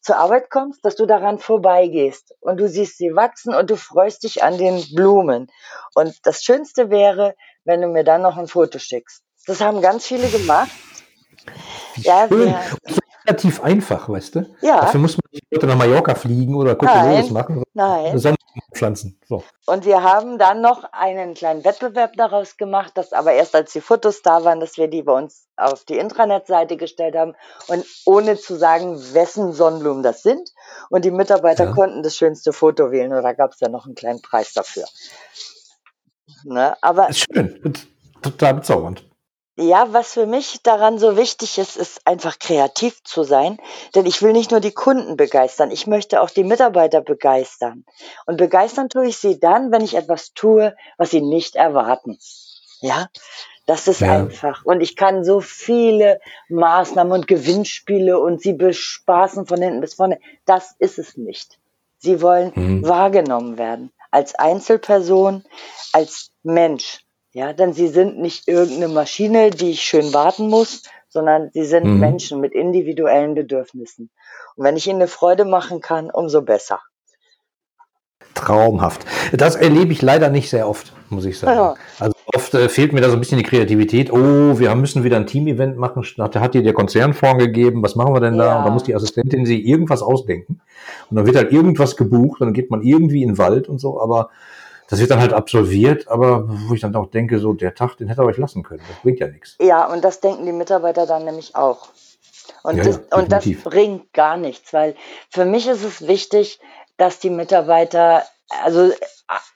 zur 0.00 0.16
Arbeit 0.18 0.50
kommst, 0.50 0.84
dass 0.84 0.96
du 0.96 1.06
daran 1.06 1.38
vorbeigehst 1.38 2.34
und 2.40 2.58
du 2.58 2.68
siehst 2.68 2.98
sie 2.98 3.14
wachsen 3.14 3.54
und 3.54 3.70
du 3.70 3.76
freust 3.76 4.24
dich 4.24 4.42
an 4.42 4.58
den 4.58 4.84
Blumen. 4.94 5.50
Und 5.94 6.14
das 6.24 6.42
Schönste 6.42 6.90
wäre, 6.90 7.34
wenn 7.64 7.80
du 7.80 7.88
mir 7.88 8.04
dann 8.04 8.20
noch 8.20 8.36
ein 8.36 8.48
Foto 8.48 8.78
schickst. 8.78 9.22
Das 9.46 9.60
haben 9.60 9.80
ganz 9.80 10.06
viele 10.06 10.28
gemacht. 10.28 10.70
Ja, 11.96 12.28
wir, 12.30 12.60
relativ 13.26 13.62
einfach, 13.62 14.08
weißt 14.08 14.34
du? 14.36 14.46
Ja. 14.60 14.82
Dafür 14.82 15.00
muss 15.00 15.16
man 15.16 15.22
nicht 15.32 15.44
heute 15.54 15.66
nach 15.66 15.76
Mallorca 15.76 16.14
fliegen 16.14 16.54
oder 16.54 16.74
Kokolores 16.74 17.30
machen. 17.30 17.62
Nein. 17.72 18.36
Pflanzen. 18.72 19.18
So. 19.28 19.42
Und 19.66 19.84
wir 19.84 20.02
haben 20.02 20.38
dann 20.38 20.60
noch 20.60 20.84
einen 20.92 21.34
kleinen 21.34 21.64
Wettbewerb 21.64 22.14
daraus 22.16 22.56
gemacht, 22.56 22.92
das 22.94 23.12
aber 23.12 23.32
erst 23.32 23.54
als 23.54 23.72
die 23.72 23.80
Fotos 23.80 24.22
da 24.22 24.44
waren, 24.44 24.60
dass 24.60 24.76
wir 24.76 24.88
die 24.88 25.02
bei 25.02 25.12
uns 25.12 25.46
auf 25.56 25.84
die 25.84 25.98
Intranet-Seite 25.98 26.76
gestellt 26.76 27.16
haben 27.16 27.34
und 27.68 27.84
ohne 28.04 28.36
zu 28.36 28.56
sagen, 28.56 28.96
wessen 29.12 29.52
Sonnenblumen 29.52 30.02
das 30.02 30.22
sind. 30.22 30.50
Und 30.90 31.04
die 31.04 31.10
Mitarbeiter 31.10 31.64
ja. 31.64 31.72
konnten 31.72 32.02
das 32.02 32.16
schönste 32.16 32.52
Foto 32.52 32.90
wählen 32.90 33.12
und 33.12 33.22
da 33.22 33.32
gab 33.32 33.52
es 33.52 33.60
ja 33.60 33.68
noch 33.68 33.86
einen 33.86 33.94
kleinen 33.94 34.22
Preis 34.22 34.52
dafür. 34.52 34.84
Ne? 36.44 36.76
Aber 36.80 37.06
das 37.08 37.16
ist 37.16 37.26
schön, 37.32 37.74
total 38.22 38.54
bezaubernd. 38.54 39.04
Ja, 39.56 39.92
was 39.92 40.14
für 40.14 40.26
mich 40.26 40.62
daran 40.64 40.98
so 40.98 41.16
wichtig 41.16 41.58
ist, 41.58 41.76
ist 41.76 42.06
einfach 42.06 42.40
kreativ 42.40 43.04
zu 43.04 43.22
sein. 43.22 43.58
Denn 43.94 44.04
ich 44.04 44.20
will 44.20 44.32
nicht 44.32 44.50
nur 44.50 44.58
die 44.58 44.72
Kunden 44.72 45.16
begeistern, 45.16 45.70
ich 45.70 45.86
möchte 45.86 46.20
auch 46.20 46.30
die 46.30 46.42
Mitarbeiter 46.42 47.00
begeistern. 47.00 47.84
Und 48.26 48.36
begeistern 48.36 48.88
tue 48.88 49.06
ich 49.06 49.18
sie 49.18 49.38
dann, 49.38 49.70
wenn 49.70 49.82
ich 49.82 49.94
etwas 49.94 50.32
tue, 50.34 50.74
was 50.96 51.10
sie 51.10 51.20
nicht 51.20 51.54
erwarten. 51.54 52.18
Ja, 52.80 53.08
das 53.66 53.86
ist 53.86 54.00
ja. 54.00 54.12
einfach. 54.12 54.64
Und 54.64 54.80
ich 54.80 54.96
kann 54.96 55.24
so 55.24 55.40
viele 55.40 56.20
Maßnahmen 56.48 57.12
und 57.12 57.28
Gewinnspiele 57.28 58.18
und 58.18 58.42
sie 58.42 58.54
bespaßen 58.54 59.46
von 59.46 59.62
hinten 59.62 59.80
bis 59.80 59.94
vorne. 59.94 60.18
Das 60.46 60.74
ist 60.80 60.98
es 60.98 61.16
nicht. 61.16 61.58
Sie 61.98 62.20
wollen 62.20 62.52
mhm. 62.54 62.86
wahrgenommen 62.86 63.56
werden. 63.56 63.92
Als 64.10 64.34
Einzelperson, 64.34 65.44
als 65.92 66.30
Mensch. 66.42 67.03
Ja, 67.34 67.52
denn 67.52 67.72
sie 67.72 67.88
sind 67.88 68.20
nicht 68.20 68.46
irgendeine 68.46 68.86
Maschine, 68.86 69.50
die 69.50 69.72
ich 69.72 69.82
schön 69.82 70.14
warten 70.14 70.48
muss, 70.48 70.84
sondern 71.08 71.50
sie 71.52 71.64
sind 71.64 71.84
mhm. 71.84 71.98
Menschen 71.98 72.40
mit 72.40 72.52
individuellen 72.54 73.34
Bedürfnissen. 73.34 74.10
Und 74.54 74.64
wenn 74.64 74.76
ich 74.76 74.86
ihnen 74.86 75.00
eine 75.00 75.08
Freude 75.08 75.44
machen 75.44 75.80
kann, 75.80 76.10
umso 76.12 76.42
besser. 76.42 76.78
Traumhaft. 78.34 79.04
Das 79.32 79.56
erlebe 79.56 79.92
ich 79.92 80.00
leider 80.00 80.30
nicht 80.30 80.48
sehr 80.48 80.68
oft, 80.68 80.92
muss 81.10 81.24
ich 81.24 81.36
sagen. 81.36 81.56
Ja. 81.56 81.74
Also 81.98 82.14
oft 82.32 82.54
äh, 82.54 82.68
fehlt 82.68 82.92
mir 82.92 83.00
da 83.00 83.08
so 83.08 83.14
ein 83.14 83.20
bisschen 83.20 83.38
die 83.38 83.44
Kreativität. 83.44 84.12
Oh, 84.12 84.56
wir 84.58 84.72
müssen 84.76 85.02
wieder 85.02 85.16
ein 85.16 85.26
Team-Event 85.26 85.76
machen. 85.76 86.06
Da 86.16 86.40
hat 86.40 86.54
dir 86.54 86.62
der 86.62 86.72
Konzern 86.72 87.14
vorgegeben. 87.14 87.82
Was 87.82 87.96
machen 87.96 88.14
wir 88.14 88.20
denn 88.20 88.38
da? 88.38 88.46
Ja. 88.46 88.58
Und 88.58 88.66
da 88.66 88.70
muss 88.70 88.84
die 88.84 88.94
Assistentin 88.94 89.44
sich 89.44 89.64
irgendwas 89.64 90.02
ausdenken. 90.02 90.60
Und 91.10 91.16
dann 91.16 91.26
wird 91.26 91.34
halt 91.34 91.50
irgendwas 91.50 91.96
gebucht. 91.96 92.40
Und 92.40 92.46
dann 92.48 92.54
geht 92.54 92.70
man 92.70 92.82
irgendwie 92.82 93.22
in 93.22 93.30
den 93.30 93.38
Wald 93.38 93.68
und 93.68 93.78
so. 93.78 94.00
Aber 94.00 94.30
das 94.88 95.00
wird 95.00 95.10
dann 95.10 95.20
halt 95.20 95.32
absolviert, 95.32 96.08
aber 96.08 96.44
wo 96.46 96.74
ich 96.74 96.80
dann 96.80 96.94
auch 96.94 97.06
denke, 97.06 97.38
so 97.38 97.52
der 97.52 97.74
Tag, 97.74 97.96
den 97.96 98.08
hätte 98.08 98.22
er 98.22 98.26
euch 98.26 98.36
lassen 98.36 98.62
können. 98.62 98.82
Das 98.88 98.98
bringt 99.02 99.20
ja 99.20 99.28
nichts. 99.28 99.56
Ja, 99.60 99.86
und 99.86 100.04
das 100.04 100.20
denken 100.20 100.44
die 100.46 100.52
Mitarbeiter 100.52 101.06
dann 101.06 101.24
nämlich 101.24 101.56
auch. 101.56 101.88
Und, 102.62 102.76
ja, 102.76 102.84
das, 102.84 102.96
ja, 102.96 103.18
und 103.18 103.32
das 103.32 103.44
bringt 103.62 104.12
gar 104.12 104.36
nichts, 104.36 104.72
weil 104.72 104.94
für 105.30 105.44
mich 105.44 105.66
ist 105.66 105.84
es 105.84 106.06
wichtig, 106.06 106.60
dass 106.96 107.18
die 107.18 107.30
Mitarbeiter 107.30 108.24
also 108.62 108.92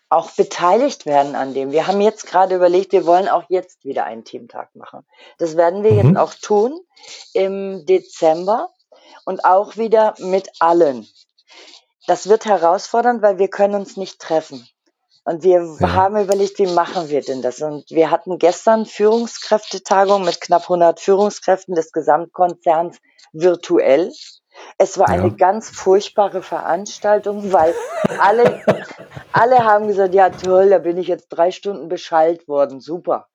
auch 0.08 0.30
beteiligt 0.32 1.04
werden 1.04 1.34
an 1.34 1.52
dem. 1.52 1.70
Wir 1.70 1.86
haben 1.86 2.00
jetzt 2.00 2.26
gerade 2.26 2.54
überlegt, 2.54 2.92
wir 2.92 3.04
wollen 3.04 3.28
auch 3.28 3.44
jetzt 3.48 3.84
wieder 3.84 4.04
einen 4.04 4.24
Teamtag 4.24 4.74
machen. 4.74 5.04
Das 5.36 5.56
werden 5.56 5.84
wir 5.84 5.92
mhm. 5.92 6.08
jetzt 6.08 6.16
auch 6.16 6.34
tun 6.34 6.80
im 7.34 7.84
Dezember 7.84 8.70
und 9.26 9.44
auch 9.44 9.76
wieder 9.76 10.14
mit 10.18 10.48
allen. 10.60 11.06
Das 12.06 12.28
wird 12.28 12.46
herausfordernd, 12.46 13.20
weil 13.20 13.38
wir 13.38 13.48
können 13.48 13.74
uns 13.74 13.98
nicht 13.98 14.18
treffen. 14.18 14.66
Und 15.28 15.42
wir 15.42 15.76
ja. 15.78 15.92
haben 15.92 16.16
überlegt, 16.16 16.58
wie 16.58 16.72
machen 16.72 17.10
wir 17.10 17.20
denn 17.20 17.42
das? 17.42 17.60
Und 17.60 17.90
wir 17.90 18.10
hatten 18.10 18.38
gestern 18.38 18.86
Führungskräftetagung 18.86 20.24
mit 20.24 20.40
knapp 20.40 20.62
100 20.62 20.98
Führungskräften 20.98 21.74
des 21.74 21.92
Gesamtkonzerns 21.92 22.96
virtuell. 23.34 24.10
Es 24.78 24.96
war 24.96 25.10
eine 25.10 25.36
ganz 25.36 25.68
furchtbare 25.68 26.40
Veranstaltung, 26.40 27.52
weil 27.52 27.74
alle, 28.18 28.62
alle 29.34 29.66
haben 29.66 29.88
gesagt, 29.88 30.14
ja 30.14 30.30
toll, 30.30 30.70
da 30.70 30.78
bin 30.78 30.96
ich 30.96 31.08
jetzt 31.08 31.28
drei 31.28 31.50
Stunden 31.50 31.90
beschallt 31.90 32.48
worden, 32.48 32.80
super. 32.80 33.26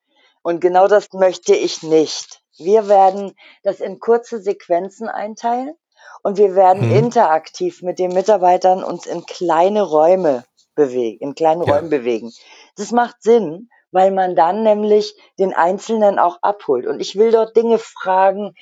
Und 0.41 0.62
genau 0.62 0.88
das 0.88 1.13
möchte 1.13 1.53
ich 1.53 1.83
nicht. 1.83 2.41
Wir 2.57 2.88
werden 2.88 3.35
das 3.62 3.81
in 3.81 4.00
kurze 4.00 4.41
Sequenzen 4.41 5.09
einteilen 5.09 5.75
und 6.23 6.39
wir 6.39 6.55
werden 6.55 6.81
hm. 6.81 6.95
interaktiv 6.95 7.83
mit 7.83 8.00
den 8.00 8.13
Mitarbeitern 8.13 8.83
uns 8.83 9.05
in 9.05 9.27
kleine 9.27 9.83
Räume 9.83 10.43
bewegen, 10.75 11.20
in 11.20 11.36
kleinen 11.36 11.63
ja. 11.63 11.74
Räumen 11.74 11.89
bewegen. 11.89 12.32
Das 12.75 12.92
macht 12.92 13.22
Sinn, 13.22 13.70
weil 13.92 14.12
man 14.12 14.36
dann 14.36 14.63
nämlich 14.63 15.15
den 15.39 15.53
Einzelnen 15.53 16.20
auch 16.20 16.39
abholt. 16.42 16.88
Und 16.88 17.00
ich 17.00 17.15
will 17.15 17.32
dort 17.32 17.56
Dinge 17.56 17.77
fragen, 17.77 18.56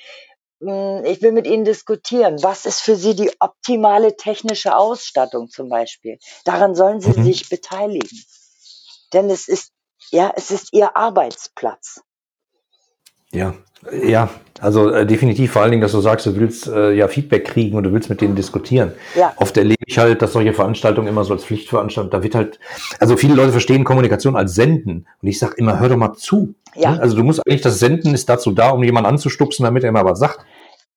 hm, 0.60 1.04
ich 1.04 1.20
will 1.22 1.32
mit 1.32 1.46
Ihnen 1.46 1.64
diskutieren. 1.64 2.42
Was 2.42 2.66
ist 2.66 2.80
für 2.80 2.94
Sie 2.94 3.16
die 3.16 3.32
optimale 3.40 4.16
technische 4.16 4.76
Ausstattung 4.76 5.48
zum 5.48 5.68
Beispiel? 5.68 6.18
Daran 6.44 6.74
sollen 6.74 7.00
Sie 7.00 7.18
mhm. 7.18 7.24
sich 7.24 7.48
beteiligen. 7.48 8.18
Denn 9.12 9.28
es 9.28 9.48
ist, 9.48 9.72
ja, 10.10 10.32
es 10.36 10.50
ist 10.50 10.72
Ihr 10.72 10.96
Arbeitsplatz. 10.96 12.02
Ja, 13.32 13.54
ja, 13.90 14.28
also 14.60 14.90
äh, 14.90 15.04
definitiv 15.04 15.52
vor 15.52 15.62
allen 15.62 15.72
Dingen, 15.72 15.80
dass 15.82 15.90
du 15.90 16.00
sagst, 16.00 16.24
du 16.26 16.36
willst 16.36 16.68
äh, 16.68 16.92
ja 16.92 17.08
Feedback 17.08 17.46
kriegen 17.46 17.76
und 17.76 17.82
du 17.82 17.92
willst 17.92 18.08
mit 18.08 18.20
denen 18.20 18.36
diskutieren. 18.36 18.92
Ja. 19.16 19.32
Oft 19.36 19.56
erlebe 19.56 19.82
ich 19.86 19.98
halt, 19.98 20.22
dass 20.22 20.34
solche 20.34 20.52
Veranstaltungen 20.52 21.08
immer 21.08 21.24
so 21.24 21.32
als 21.32 21.44
Pflichtveranstaltung, 21.44 22.10
da 22.10 22.22
wird 22.22 22.36
halt, 22.36 22.60
also 23.00 23.16
viele 23.16 23.34
Leute 23.34 23.50
verstehen 23.50 23.82
Kommunikation 23.82 24.36
als 24.36 24.54
Senden 24.54 25.08
und 25.20 25.28
ich 25.28 25.40
sage 25.40 25.54
immer, 25.56 25.80
hör 25.80 25.88
doch 25.88 25.96
mal 25.96 26.12
zu. 26.12 26.54
Ja. 26.76 26.90
Also 26.94 27.16
du 27.16 27.24
musst 27.24 27.40
eigentlich, 27.44 27.62
das 27.62 27.80
Senden 27.80 28.14
ist 28.14 28.28
dazu 28.28 28.52
da, 28.52 28.70
um 28.70 28.84
jemanden 28.84 29.10
anzustupsen, 29.10 29.64
damit 29.64 29.82
er 29.82 29.90
mal 29.90 30.04
was 30.04 30.20
sagt. 30.20 30.38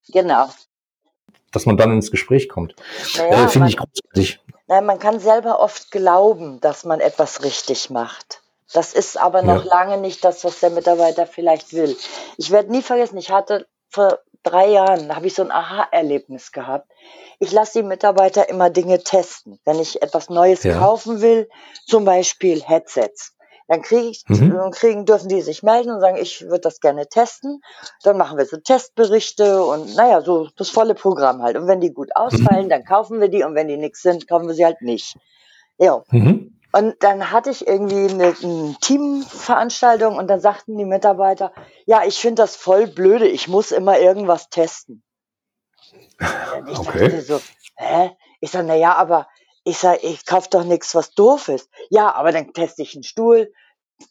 Genau. 0.09 0.47
Dass 1.51 1.65
man 1.65 1.77
dann 1.77 1.91
ins 1.91 2.11
Gespräch 2.11 2.49
kommt. 2.49 2.75
Naja, 3.17 3.45
äh, 3.45 3.47
Finde 3.47 3.69
ich 3.69 3.77
großartig. 3.77 4.41
Nein, 4.67 4.85
man 4.85 4.99
kann 4.99 5.19
selber 5.19 5.59
oft 5.59 5.89
glauben, 5.91 6.59
dass 6.59 6.85
man 6.85 6.99
etwas 6.99 7.43
richtig 7.43 7.89
macht. 7.89 8.41
Das 8.73 8.93
ist 8.93 9.17
aber 9.17 9.41
noch 9.41 9.63
ja. 9.65 9.69
lange 9.69 9.97
nicht 9.97 10.23
das, 10.25 10.43
was 10.43 10.59
der 10.59 10.69
Mitarbeiter 10.71 11.27
vielleicht 11.27 11.73
will. 11.73 11.95
Ich 12.37 12.51
werde 12.51 12.71
nie 12.71 12.81
vergessen, 12.81 13.17
ich 13.17 13.31
hatte 13.31 13.67
vor 13.89 14.19
drei 14.43 14.67
Jahren, 14.67 15.15
habe 15.15 15.27
ich 15.27 15.35
so 15.35 15.43
ein 15.43 15.51
Aha-Erlebnis 15.51 16.51
gehabt. 16.51 16.91
Ich 17.39 17.51
lasse 17.51 17.79
die 17.79 17.87
Mitarbeiter 17.87 18.49
immer 18.49 18.69
Dinge 18.69 19.03
testen. 19.03 19.59
Wenn 19.65 19.79
ich 19.79 20.01
etwas 20.01 20.29
Neues 20.29 20.63
ja. 20.63 20.77
kaufen 20.77 21.21
will, 21.21 21.49
zum 21.85 22.05
Beispiel 22.05 22.61
Headsets, 22.63 23.35
dann 23.67 23.81
kriege 23.81 24.09
ich, 24.09 24.23
mhm. 24.27 24.71
kriegen, 24.71 25.05
dürfen 25.05 25.27
die 25.27 25.41
sich 25.41 25.63
melden 25.63 25.91
und 25.91 25.99
sagen, 25.99 26.17
ich 26.17 26.41
würde 26.41 26.61
das 26.61 26.79
gerne 26.79 27.07
testen. 27.07 27.61
Dann 28.03 28.17
machen 28.17 28.37
wir 28.37 28.45
so 28.45 28.57
Testberichte 28.57 29.63
und 29.63 29.95
naja, 29.95 30.21
so 30.21 30.49
das 30.55 30.69
volle 30.69 30.93
Programm 30.93 31.41
halt. 31.41 31.57
Und 31.57 31.67
wenn 31.67 31.81
die 31.81 31.91
gut 31.91 32.15
ausfallen, 32.15 32.65
mhm. 32.65 32.69
dann 32.69 32.83
kaufen 32.83 33.19
wir 33.19 33.27
die 33.27 33.43
und 33.43 33.55
wenn 33.55 33.67
die 33.67 33.77
nichts 33.77 34.03
sind, 34.03 34.27
kaufen 34.27 34.47
wir 34.47 34.53
sie 34.53 34.65
halt 34.65 34.81
nicht. 34.81 35.17
Ja. 35.77 36.03
Mhm. 36.11 36.54
Und 36.75 37.01
dann 37.03 37.31
hatte 37.31 37.51
ich 37.51 37.65
irgendwie 37.65 38.09
eine, 38.13 38.35
eine 38.43 38.75
Teamveranstaltung 38.81 40.17
und 40.17 40.27
dann 40.27 40.41
sagten 40.41 40.77
die 40.77 40.83
Mitarbeiter, 40.83 41.53
ja, 41.85 42.03
ich 42.03 42.17
finde 42.17 42.41
das 42.41 42.57
voll 42.57 42.87
blöde, 42.87 43.29
ich 43.29 43.47
muss 43.47 43.71
immer 43.71 43.97
irgendwas 43.97 44.49
testen. 44.49 45.01
Und 46.19 46.67
ich 46.69 46.77
okay. 46.77 46.99
dachte 46.99 47.21
so, 47.21 47.41
hä? 47.77 48.11
Ich 48.41 48.51
sage, 48.51 48.67
na 48.67 48.75
ja, 48.75 48.93
aber 48.95 49.29
ich 49.63 49.77
sage, 49.77 49.99
ich 50.01 50.25
kaufe 50.25 50.49
doch 50.49 50.65
nichts, 50.65 50.93
was 50.95 51.11
doof 51.11 51.47
ist. 51.47 51.69
Ja, 51.89 52.13
aber 52.13 52.33
dann 52.33 52.51
teste 52.51 52.81
ich 52.81 52.93
einen 52.93 53.03
Stuhl, 53.03 53.53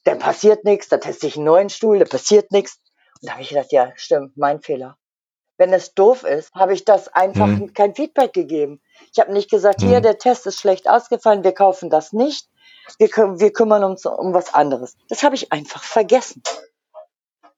dann 0.05 0.19
passiert 0.19 0.65
nichts, 0.65 0.89
dann 0.89 1.03
teste 1.03 1.27
ich 1.27 1.37
einen 1.37 1.45
neuen 1.45 1.69
Stuhl, 1.69 1.99
da 1.99 2.07
passiert 2.07 2.51
nichts. 2.51 2.81
Und 3.21 3.29
da 3.29 3.33
habe 3.33 3.43
ich 3.43 3.51
gedacht, 3.51 3.73
ja, 3.73 3.93
stimmt, 3.95 4.39
mein 4.39 4.63
Fehler. 4.63 4.97
Wenn 5.59 5.75
es 5.75 5.93
doof 5.93 6.25
ist, 6.25 6.51
habe 6.55 6.73
ich 6.73 6.87
das 6.87 7.09
einfach 7.09 7.47
hm. 7.47 7.75
kein 7.75 7.95
Feedback 7.95 8.33
gegeben. 8.33 8.81
Ich 9.13 9.21
habe 9.21 9.35
nicht 9.35 9.51
gesagt, 9.51 9.83
hm. 9.83 9.89
hier, 9.89 10.01
der 10.01 10.17
Test 10.17 10.47
ist 10.47 10.59
schlecht 10.59 10.89
ausgefallen, 10.89 11.45
wir 11.45 11.53
kaufen 11.53 11.91
das 11.91 12.15
nicht. 12.15 12.49
Wir, 12.99 13.09
wir 13.09 13.53
kümmern 13.53 13.85
uns 13.85 14.07
um 14.07 14.35
was 14.35 14.55
anderes. 14.55 14.97
Das 15.09 15.23
habe 15.23 15.35
ich 15.35 15.53
einfach 15.53 15.83
vergessen. 15.83 16.43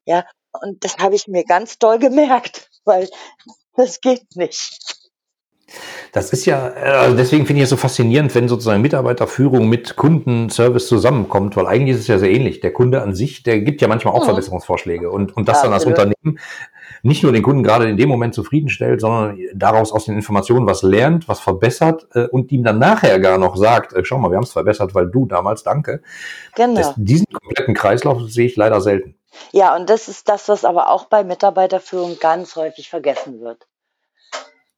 Ja, 0.04 0.24
und 0.52 0.84
das 0.84 0.98
habe 0.98 1.14
ich 1.14 1.26
mir 1.26 1.44
ganz 1.44 1.78
doll 1.78 1.98
gemerkt, 1.98 2.70
weil 2.84 3.08
das 3.74 4.00
geht 4.00 4.36
nicht. 4.36 4.95
Das 6.12 6.32
ist 6.32 6.46
ja, 6.46 6.68
also 6.68 7.16
deswegen 7.16 7.44
finde 7.44 7.58
ich 7.58 7.64
es 7.64 7.70
so 7.70 7.76
faszinierend, 7.76 8.34
wenn 8.34 8.48
sozusagen 8.48 8.80
Mitarbeiterführung 8.82 9.68
mit 9.68 9.96
Kundenservice 9.96 10.86
zusammenkommt, 10.86 11.56
weil 11.56 11.66
eigentlich 11.66 11.96
ist 11.96 12.02
es 12.02 12.06
ja 12.06 12.18
sehr 12.18 12.30
ähnlich. 12.30 12.60
Der 12.60 12.72
Kunde 12.72 13.02
an 13.02 13.14
sich, 13.14 13.42
der 13.42 13.60
gibt 13.60 13.82
ja 13.82 13.88
manchmal 13.88 14.14
auch 14.14 14.22
mhm. 14.22 14.26
Verbesserungsvorschläge 14.26 15.10
und, 15.10 15.36
und 15.36 15.48
das 15.48 15.58
ja, 15.58 15.64
dann 15.64 15.72
als 15.72 15.84
Unternehmen 15.84 16.38
nicht 17.02 17.22
nur 17.22 17.32
den 17.32 17.42
Kunden 17.42 17.62
gerade 17.62 17.88
in 17.88 17.96
dem 17.96 18.08
Moment 18.08 18.34
zufriedenstellt, 18.34 19.00
sondern 19.00 19.38
daraus 19.54 19.92
aus 19.92 20.06
den 20.06 20.14
Informationen 20.14 20.66
was 20.66 20.82
lernt, 20.82 21.28
was 21.28 21.40
verbessert 21.40 22.06
äh, 22.14 22.26
und 22.26 22.52
ihm 22.52 22.64
dann 22.64 22.78
nachher 22.78 23.18
gar 23.20 23.38
noch 23.38 23.56
sagt, 23.56 23.92
äh, 23.92 24.04
schau 24.04 24.18
mal, 24.18 24.30
wir 24.30 24.36
haben 24.36 24.44
es 24.44 24.52
verbessert, 24.52 24.94
weil 24.94 25.08
du 25.08 25.26
damals, 25.26 25.62
danke. 25.62 26.02
Genau. 26.54 26.76
Das, 26.76 26.94
diesen 26.96 27.26
kompletten 27.26 27.74
Kreislauf 27.74 28.22
sehe 28.30 28.46
ich 28.46 28.56
leider 28.56 28.80
selten. 28.80 29.16
Ja, 29.52 29.76
und 29.76 29.90
das 29.90 30.08
ist 30.08 30.28
das, 30.28 30.48
was 30.48 30.64
aber 30.64 30.90
auch 30.90 31.06
bei 31.06 31.24
Mitarbeiterführung 31.24 32.18
ganz 32.20 32.56
häufig 32.56 32.88
vergessen 32.88 33.40
wird. 33.40 33.66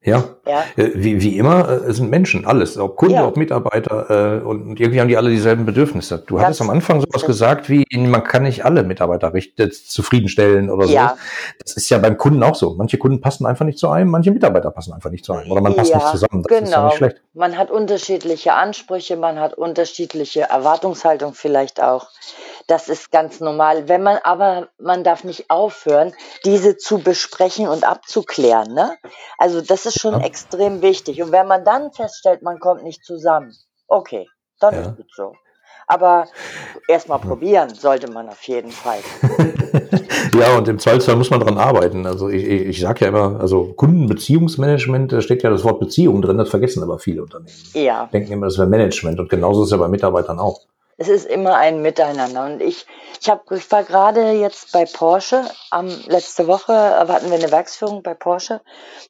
Ja, 0.01 0.23
ja. 0.47 0.63
Äh, 0.77 0.93
wie, 0.95 1.21
wie 1.21 1.39
immer, 1.39 1.69
äh, 1.69 1.73
es 1.89 1.97
sind 1.97 2.09
Menschen, 2.09 2.47
alles, 2.47 2.79
ob 2.79 2.97
Kunde, 2.97 3.17
ja. 3.17 3.27
ob 3.27 3.37
Mitarbeiter 3.37 4.39
äh, 4.39 4.47
und 4.47 4.79
irgendwie 4.79 5.01
haben 5.01 5.09
die 5.09 5.17
alle 5.17 5.29
dieselben 5.29 5.67
Bedürfnisse. 5.67 6.23
Du 6.25 6.37
Ganz 6.37 6.45
hattest 6.45 6.61
am 6.61 6.71
Anfang 6.71 7.01
sowas 7.01 7.27
gesagt 7.27 7.69
wie, 7.69 7.85
man 7.97 8.23
kann 8.23 8.45
nicht 8.45 8.65
alle 8.65 8.85
Mitarbeiter 8.85 9.35
richtig 9.35 9.89
zufriedenstellen 9.91 10.71
oder 10.71 10.87
so. 10.87 10.93
Ja. 10.93 11.17
Das 11.61 11.77
ist 11.77 11.91
ja 11.91 11.99
beim 11.99 12.17
Kunden 12.17 12.45
auch 12.45 12.55
so. 12.55 12.75
Manche 12.75 12.97
Kunden 12.97 13.21
passen 13.21 13.45
einfach 13.45 13.65
nicht 13.65 13.79
zu 13.79 13.89
einem, 13.89 14.11
manche 14.11 14.31
Mitarbeiter 14.31 14.71
passen 14.71 14.93
einfach 14.93 15.11
nicht 15.11 15.25
zu 15.25 15.33
einem 15.33 15.51
oder 15.51 15.61
man 15.61 15.75
passt 15.75 15.93
nicht 15.93 16.07
zusammen. 16.07 16.45
Das 16.45 16.59
genau. 16.59 16.65
ist 16.65 16.71
ja 16.71 16.85
nicht 16.85 16.97
schlecht. 16.97 17.17
Man 17.35 17.59
hat 17.59 17.73
unterschiedliche 17.73 18.55
Ansprüche, 18.55 19.17
man 19.17 19.41
hat 19.41 19.55
unterschiedliche 19.55 20.43
Erwartungshaltung 20.43 21.35
vielleicht 21.35 21.83
auch. 21.83 22.07
Das 22.69 22.91
ist 22.91 23.11
ganz 23.11 23.41
normal. 23.41 23.89
Wenn 23.89 24.03
man 24.03 24.19
aber, 24.23 24.69
man 24.79 25.03
darf 25.03 25.25
nicht 25.25 25.51
aufhören, 25.51 26.13
diese 26.45 26.77
zu 26.77 26.99
besprechen 26.99 27.67
und 27.67 27.83
abzuklären. 27.83 28.75
Ne? 28.75 28.97
Also 29.39 29.63
das 29.63 29.87
ist 29.87 29.99
schon 29.99 30.21
ja. 30.21 30.27
extrem 30.27 30.83
wichtig. 30.83 31.23
Und 31.23 31.33
wenn 31.33 31.47
man 31.47 31.65
dann 31.65 31.93
feststellt, 31.93 32.43
man 32.43 32.61
kommt 32.61 32.85
nicht 32.85 33.03
zusammen, 33.05 33.55
okay, 33.89 34.29
dann 34.61 34.75
ja. 34.75 34.81
ist 34.83 34.99
es 34.99 35.07
so. 35.17 35.33
Aber 35.87 36.27
erstmal 36.87 37.19
probieren 37.19 37.75
sollte 37.75 38.13
man 38.13 38.29
auf 38.29 38.43
jeden 38.43 38.71
Fall. 38.71 38.99
ja, 40.39 40.59
und 40.59 40.69
im 40.69 40.79
Zweifelsfall 40.79 41.17
muss 41.17 41.31
man 41.31 41.41
dran 41.41 41.57
arbeiten. 41.57 42.05
Also 42.05 42.29
ich, 42.29 42.45
ich, 42.45 42.63
ich 42.67 42.81
sage 42.81 43.07
ja 43.07 43.09
immer, 43.09 43.41
also 43.41 43.73
Kundenbeziehungsmanagement, 43.73 45.11
da 45.11 45.23
steht 45.23 45.43
ja 45.43 45.49
das 45.49 45.65
Wort 45.65 45.81
Beziehung 45.81 46.21
drin, 46.21 46.37
das 46.37 46.51
vergessen 46.51 46.83
aber 46.83 46.99
viele 46.99 47.23
Unternehmen. 47.23 47.57
Ja. 47.73 48.11
Denken 48.13 48.33
immer, 48.33 48.47
das 48.47 48.59
wäre 48.59 48.69
Management 48.69 49.19
und 49.19 49.31
genauso 49.31 49.63
ist 49.63 49.69
es 49.69 49.73
ja 49.73 49.79
bei 49.79 49.89
Mitarbeitern 49.89 50.39
auch 50.39 50.61
es 51.01 51.09
ist 51.09 51.27
immer 51.27 51.57
ein 51.57 51.81
Miteinander. 51.81 52.45
Und 52.45 52.61
ich, 52.61 52.85
ich, 53.21 53.31
hab, 53.31 53.51
ich 53.53 53.71
war 53.71 53.85
gerade 53.85 54.33
jetzt 54.33 54.73
bei 54.73 54.85
Porsche, 54.85 55.49
am, 55.71 55.89
letzte 56.07 56.49
Woche 56.49 56.75
hatten 56.75 57.31
wir 57.31 57.39
eine 57.39 57.53
Werksführung 57.53 58.03
bei 58.03 58.15
Porsche. 58.15 58.61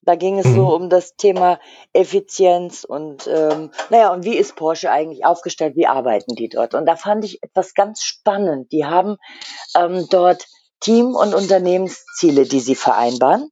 Da 0.03 0.15
ging 0.15 0.39
es 0.39 0.47
mhm. 0.47 0.55
so 0.55 0.75
um 0.75 0.91
das 0.91 1.17
Thema 1.17 1.59
Effizienz 1.95 2.85
und 2.85 3.27
ähm, 3.27 3.71
naja, 3.89 4.13
und 4.13 4.25
wie 4.25 4.37
ist 4.37 4.55
Porsche 4.55 4.91
eigentlich 4.91 5.25
aufgestellt, 5.25 5.77
wie 5.77 5.87
arbeiten 5.87 6.35
die 6.35 6.51
dort? 6.51 6.75
Und 6.75 6.85
da 6.85 6.95
fand 6.95 7.25
ich 7.25 7.43
etwas 7.43 7.73
ganz 7.73 8.03
spannend. 8.03 8.71
Die 8.71 8.85
haben 8.85 9.17
ähm, 9.75 10.07
dort 10.11 10.45
Team- 10.81 11.17
und 11.17 11.35
Unternehmensziele, 11.35 12.45
die 12.45 12.61
sie 12.61 12.75
vereinbaren. 12.75 13.51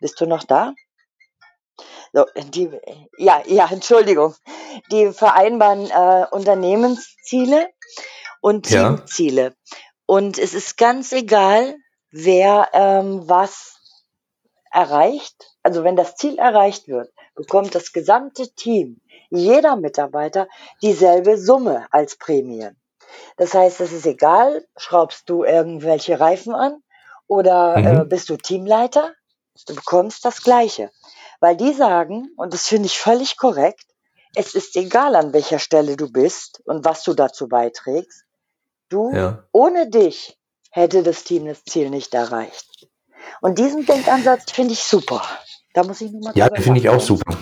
Bist 0.00 0.20
du 0.20 0.26
noch 0.26 0.44
da? 0.44 0.74
So, 2.14 2.26
die, 2.36 2.70
ja, 3.18 3.42
ja, 3.46 3.68
Entschuldigung. 3.70 4.36
Die 4.92 5.12
vereinbaren 5.12 5.90
äh, 5.90 6.26
Unternehmensziele 6.30 7.70
und 8.40 8.66
Teamziele. 8.66 9.42
Ja. 9.42 9.76
Und 10.06 10.38
es 10.38 10.54
ist 10.54 10.76
ganz 10.76 11.10
egal, 11.10 11.74
wer 12.12 12.68
ähm, 12.72 13.28
was 13.28 13.80
erreicht. 14.70 15.56
Also 15.64 15.82
wenn 15.82 15.96
das 15.96 16.14
Ziel 16.14 16.38
erreicht 16.38 16.86
wird, 16.86 17.12
bekommt 17.34 17.74
das 17.74 17.92
gesamte 17.92 18.48
Team, 18.54 19.00
jeder 19.30 19.74
Mitarbeiter 19.74 20.46
dieselbe 20.82 21.36
Summe 21.36 21.88
als 21.90 22.14
Prämie. 22.14 22.68
Das 23.36 23.54
heißt, 23.54 23.80
es 23.80 23.92
ist 23.92 24.06
egal, 24.06 24.64
schraubst 24.76 25.28
du 25.28 25.42
irgendwelche 25.42 26.20
Reifen 26.20 26.54
an 26.54 26.80
oder 27.26 27.76
mhm. 27.76 27.86
äh, 27.86 28.04
bist 28.04 28.28
du 28.30 28.36
Teamleiter? 28.36 29.12
Du 29.66 29.74
bekommst 29.74 30.24
das 30.24 30.42
Gleiche. 30.42 30.90
Weil 31.44 31.58
die 31.58 31.74
sagen, 31.74 32.30
und 32.38 32.54
das 32.54 32.68
finde 32.68 32.86
ich 32.86 32.98
völlig 32.98 33.36
korrekt, 33.36 33.84
es 34.34 34.54
ist 34.54 34.74
egal, 34.76 35.14
an 35.14 35.34
welcher 35.34 35.58
Stelle 35.58 35.94
du 35.94 36.10
bist 36.10 36.62
und 36.64 36.86
was 36.86 37.02
du 37.02 37.12
dazu 37.12 37.48
beiträgst. 37.48 38.24
Du, 38.88 39.12
Ja. 39.14 39.44
ohne 39.52 39.90
dich, 39.90 40.38
hätte 40.70 41.02
das 41.02 41.22
Team 41.22 41.44
das 41.44 41.62
Ziel 41.64 41.90
nicht 41.90 42.14
erreicht. 42.14 42.88
Und 43.42 43.58
diesen 43.58 43.84
Denkansatz 43.84 44.52
finde 44.52 44.72
ich 44.72 44.84
super. 44.84 45.20
Da 45.74 45.84
muss 45.84 46.00
ich 46.00 46.12
nochmal 46.12 46.32
Ja, 46.34 46.48
den 46.48 46.62
finde 46.62 46.80
ich 46.80 46.88
auch 46.88 47.02
super. 47.02 47.36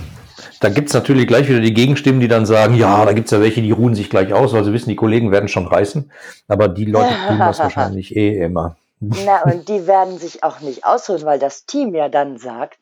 Da 0.59 0.69
gibt's 0.69 0.95
natürlich 0.95 1.29
gleich 1.29 1.49
wieder 1.49 1.61
die 1.61 1.73
Gegenstimmen, 1.73 2.19
die 2.19 2.27
dann 2.27 2.45
sagen, 2.45 2.75
ja, 2.75 3.05
da 3.05 3.13
gibt's 3.13 3.31
ja 3.31 3.41
welche, 3.41 3.63
die 3.63 3.71
ruhen 3.71 3.95
sich 3.95 4.11
gleich 4.11 4.33
aus, 4.33 4.53
weil 4.53 4.65
sie 4.65 4.73
wissen, 4.73 4.89
die 4.89 4.97
Kollegen 4.97 5.31
werden 5.31 5.49
schon 5.49 5.69
reißen. 5.69 6.11
Aber 6.49 6.67
die 6.67 6.87
Leute 6.87 7.15
tun 7.29 7.39
das 7.39 7.59
wahrscheinlich 7.61 8.17
eh 8.17 8.43
immer. 8.43 8.77
Na, 8.99 9.45
und 9.45 9.69
die 9.69 9.87
werden 9.87 10.19
sich 10.19 10.43
auch 10.43 10.59
nicht 10.59 10.85
ausruhen, 10.85 11.23
weil 11.23 11.39
das 11.39 11.67
Team 11.67 11.95
ja 11.95 12.09
dann 12.09 12.39
sagt, 12.39 12.82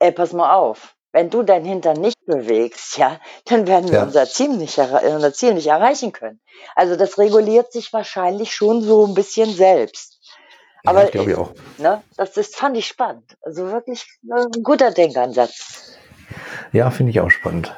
ey, 0.00 0.10
pass 0.12 0.32
mal 0.32 0.54
auf, 0.54 0.94
wenn 1.12 1.30
du 1.30 1.42
dein 1.42 1.64
Hintern 1.64 2.00
nicht 2.00 2.16
bewegst, 2.26 2.96
ja, 2.98 3.20
dann 3.46 3.66
werden 3.66 3.88
wir 3.90 3.98
Ja. 3.98 4.04
unser, 4.04 4.26
Ziel 4.26 4.48
nicht 4.50 4.78
erre- 4.78 5.14
unser 5.14 5.32
Ziel 5.32 5.54
nicht 5.54 5.66
erreichen 5.68 6.12
können. 6.12 6.40
Also 6.74 6.96
das 6.96 7.18
reguliert 7.18 7.72
sich 7.72 7.92
wahrscheinlich 7.92 8.54
schon 8.54 8.82
so 8.82 9.06
ein 9.06 9.14
bisschen 9.14 9.52
selbst. 9.52 10.18
Ja, 10.84 10.90
Aber 10.90 11.04
ich 11.04 11.12
glaube 11.12 11.30
ich 11.30 11.36
auch. 11.36 11.52
ne, 11.78 12.02
das, 12.16 12.32
das 12.32 12.48
fand 12.54 12.76
ich 12.76 12.86
spannend. 12.86 13.36
Also 13.42 13.70
wirklich 13.70 14.06
äh, 14.28 14.42
ein 14.56 14.62
guter 14.62 14.90
Denkansatz. 14.90 15.98
Ja, 16.72 16.90
finde 16.90 17.10
ich 17.10 17.20
auch 17.20 17.30
spannend. 17.30 17.74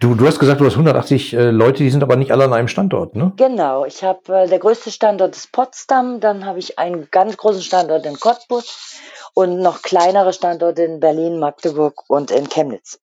Du, 0.00 0.14
du 0.14 0.26
hast 0.26 0.38
gesagt, 0.38 0.60
du 0.60 0.66
hast 0.66 0.74
180 0.74 1.32
äh, 1.32 1.50
Leute, 1.50 1.82
die 1.82 1.90
sind 1.90 2.02
aber 2.02 2.16
nicht 2.16 2.30
alle 2.30 2.44
an 2.44 2.52
einem 2.52 2.68
Standort, 2.68 3.16
ne? 3.16 3.32
Genau, 3.36 3.84
ich 3.86 4.04
habe 4.04 4.20
äh, 4.36 4.48
der 4.48 4.58
größte 4.58 4.90
Standort 4.90 5.34
ist 5.34 5.50
Potsdam, 5.52 6.20
dann 6.20 6.44
habe 6.44 6.58
ich 6.58 6.78
einen 6.78 7.08
ganz 7.10 7.36
großen 7.36 7.62
Standort 7.62 8.04
in 8.04 8.20
Cottbus 8.20 9.00
und 9.32 9.60
noch 9.60 9.82
kleinere 9.82 10.32
Standorte 10.32 10.82
in 10.82 11.00
Berlin, 11.00 11.38
Magdeburg 11.38 12.04
und 12.08 12.30
in 12.30 12.48
Chemnitz. 12.48 13.00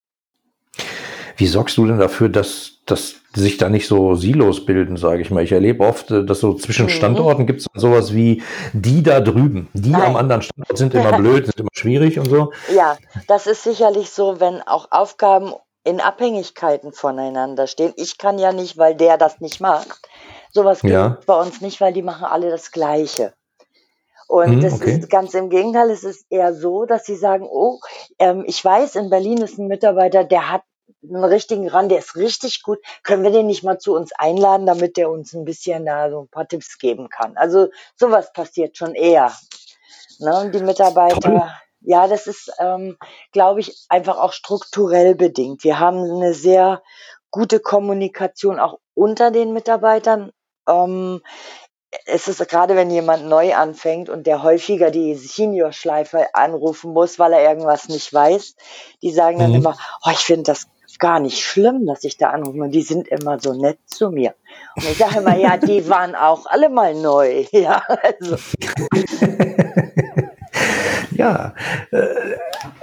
Wie 1.42 1.48
sorgst 1.48 1.76
du 1.78 1.88
denn 1.88 1.98
dafür, 1.98 2.30
dass, 2.30 2.74
dass 2.86 3.16
sich 3.34 3.58
da 3.58 3.68
nicht 3.68 3.88
so 3.88 4.14
Silos 4.14 4.64
bilden, 4.64 4.96
sage 4.96 5.24
ich 5.24 5.32
mal? 5.32 5.42
Ich 5.44 5.52
erlebe 5.52 5.84
oft, 5.84 6.12
äh, 6.12 6.24
dass 6.24 6.40
so 6.40 6.54
zwischen 6.54 6.86
Mhm. 6.86 6.90
Standorten 6.90 7.48
gibt 7.48 7.62
es 7.62 7.68
sowas 7.74 8.14
wie 8.14 8.44
die 8.74 9.02
da 9.02 9.20
drüben. 9.22 9.68
Die 9.74 9.90
Nein. 9.90 10.04
am 10.04 10.16
anderen 10.18 10.44
Standort 10.44 10.78
sind 10.78 10.94
immer 10.94 11.14
blöd, 11.18 11.46
sind 11.48 11.60
immer 11.60 11.70
schwierig 11.74 12.20
und 12.20 12.30
so. 12.30 12.52
Ja, 12.76 12.96
das 13.28 13.48
ist 13.48 13.64
sicherlich 13.64 14.12
so, 14.12 14.40
wenn 14.40 14.62
auch 14.62 14.90
Aufgaben 14.92 15.54
in 15.84 16.00
Abhängigkeiten 16.00 16.94
voneinander 16.94 17.66
stehen. 17.66 17.94
Ich 17.96 18.20
kann 18.20 18.38
ja 18.38 18.54
nicht, 18.54 18.78
weil 18.78 18.94
der 18.94 19.18
das 19.18 19.40
nicht 19.40 19.60
macht. 19.62 20.00
Sowas 20.52 20.82
gibt 20.82 20.94
Ja. 20.94 21.18
es 21.20 21.26
bei 21.26 21.42
uns 21.42 21.60
nicht, 21.62 21.82
weil 21.82 21.92
die 21.94 22.04
machen 22.04 22.26
alle 22.26 22.52
das 22.52 22.72
Gleiche. 22.72 23.34
Und 24.28 24.58
Mhm, 24.58 24.62
das 24.62 24.74
okay. 24.74 25.00
ist 25.00 25.10
ganz 25.10 25.34
im 25.34 25.50
Gegenteil, 25.50 25.90
es 25.90 26.04
ist 26.04 26.24
eher 26.30 26.54
so, 26.54 26.86
dass 26.86 27.04
sie 27.06 27.16
sagen, 27.16 27.48
oh, 27.52 27.80
ähm, 28.20 28.44
ich 28.46 28.64
weiß, 28.64 28.96
in 28.96 29.10
Berlin 29.10 29.40
ist 29.40 29.58
ein 29.58 29.66
Mitarbeiter, 29.68 30.24
der 30.24 30.52
hat 30.52 30.62
einen 31.04 31.24
richtigen 31.24 31.68
Rand, 31.70 31.92
der 31.92 32.00
ist 32.00 32.16
richtig 32.16 32.64
gut. 32.64 32.80
Können 33.04 33.24
wir 33.24 33.32
den 33.32 33.48
nicht 33.48 33.64
mal 33.64 33.80
zu 33.80 33.96
uns 33.96 34.12
einladen, 34.18 34.66
damit 34.66 34.98
der 34.98 35.10
uns 35.10 35.34
ein 35.34 35.46
bisschen 35.46 35.86
da 35.86 36.10
so 36.10 36.22
ein 36.22 36.28
paar 36.30 36.48
Tipps 36.48 36.78
geben 36.78 37.10
kann? 37.10 37.38
Also 37.38 37.70
sowas 37.96 38.32
passiert 38.34 38.78
schon 38.78 38.94
eher. 38.96 39.32
Ne? 40.20 40.40
Und 40.40 40.54
die 40.56 40.64
Mitarbeiter, 40.64 41.20
Toll. 41.20 41.52
ja, 41.82 42.08
das 42.08 42.28
ist, 42.28 42.52
ähm, 42.60 42.98
glaube 43.32 43.60
ich, 43.62 43.86
einfach 43.90 44.18
auch 44.18 44.34
strukturell 44.34 45.16
bedingt. 45.16 45.64
Wir 45.64 45.80
haben 45.80 45.98
eine 46.04 46.34
sehr 46.34 46.82
gute 47.32 47.60
Kommunikation 47.60 48.60
auch 48.60 48.80
unter 48.94 49.32
den 49.32 49.54
Mitarbeitern. 49.54 50.32
Ähm, 50.68 51.22
es 52.06 52.28
ist 52.28 52.48
gerade, 52.48 52.76
wenn 52.76 52.90
jemand 52.90 53.26
neu 53.26 53.54
anfängt 53.56 54.10
und 54.10 54.26
der 54.28 54.44
häufiger 54.44 54.92
die 54.92 55.16
Senior-Schleife 55.16 56.34
anrufen 56.36 56.94
muss, 56.94 57.20
weil 57.20 57.34
er 57.34 57.44
irgendwas 57.50 57.90
nicht 57.90 58.14
weiß, 58.14 58.56
die 59.02 59.12
sagen 59.12 59.40
dann 59.40 59.50
Mhm. 59.50 59.56
immer, 59.58 59.78
oh, 60.06 60.10
ich 60.12 60.20
finde 60.20 60.44
das 60.44 60.68
gar 61.00 61.20
nicht 61.20 61.40
schlimm, 61.44 61.86
dass 61.86 62.04
ich 62.04 62.18
da 62.18 62.30
anrufe. 62.30 62.60
Und 62.60 62.72
die 62.72 62.82
sind 62.82 63.08
immer 63.08 63.40
so 63.40 63.54
nett 63.54 63.78
zu 63.86 64.10
mir. 64.12 64.34
Und 64.76 64.84
ich 64.84 64.98
sage 64.98 65.20
immer, 65.20 65.36
ja, 65.38 65.58
die 65.58 65.88
waren 65.90 66.16
auch 66.16 66.46
alle 66.48 66.70
mal 66.70 66.94
neu. 66.96 67.46
Ja, 67.52 67.84
also, 67.88 68.36
Ja, 71.14 71.54
äh, 71.92 72.08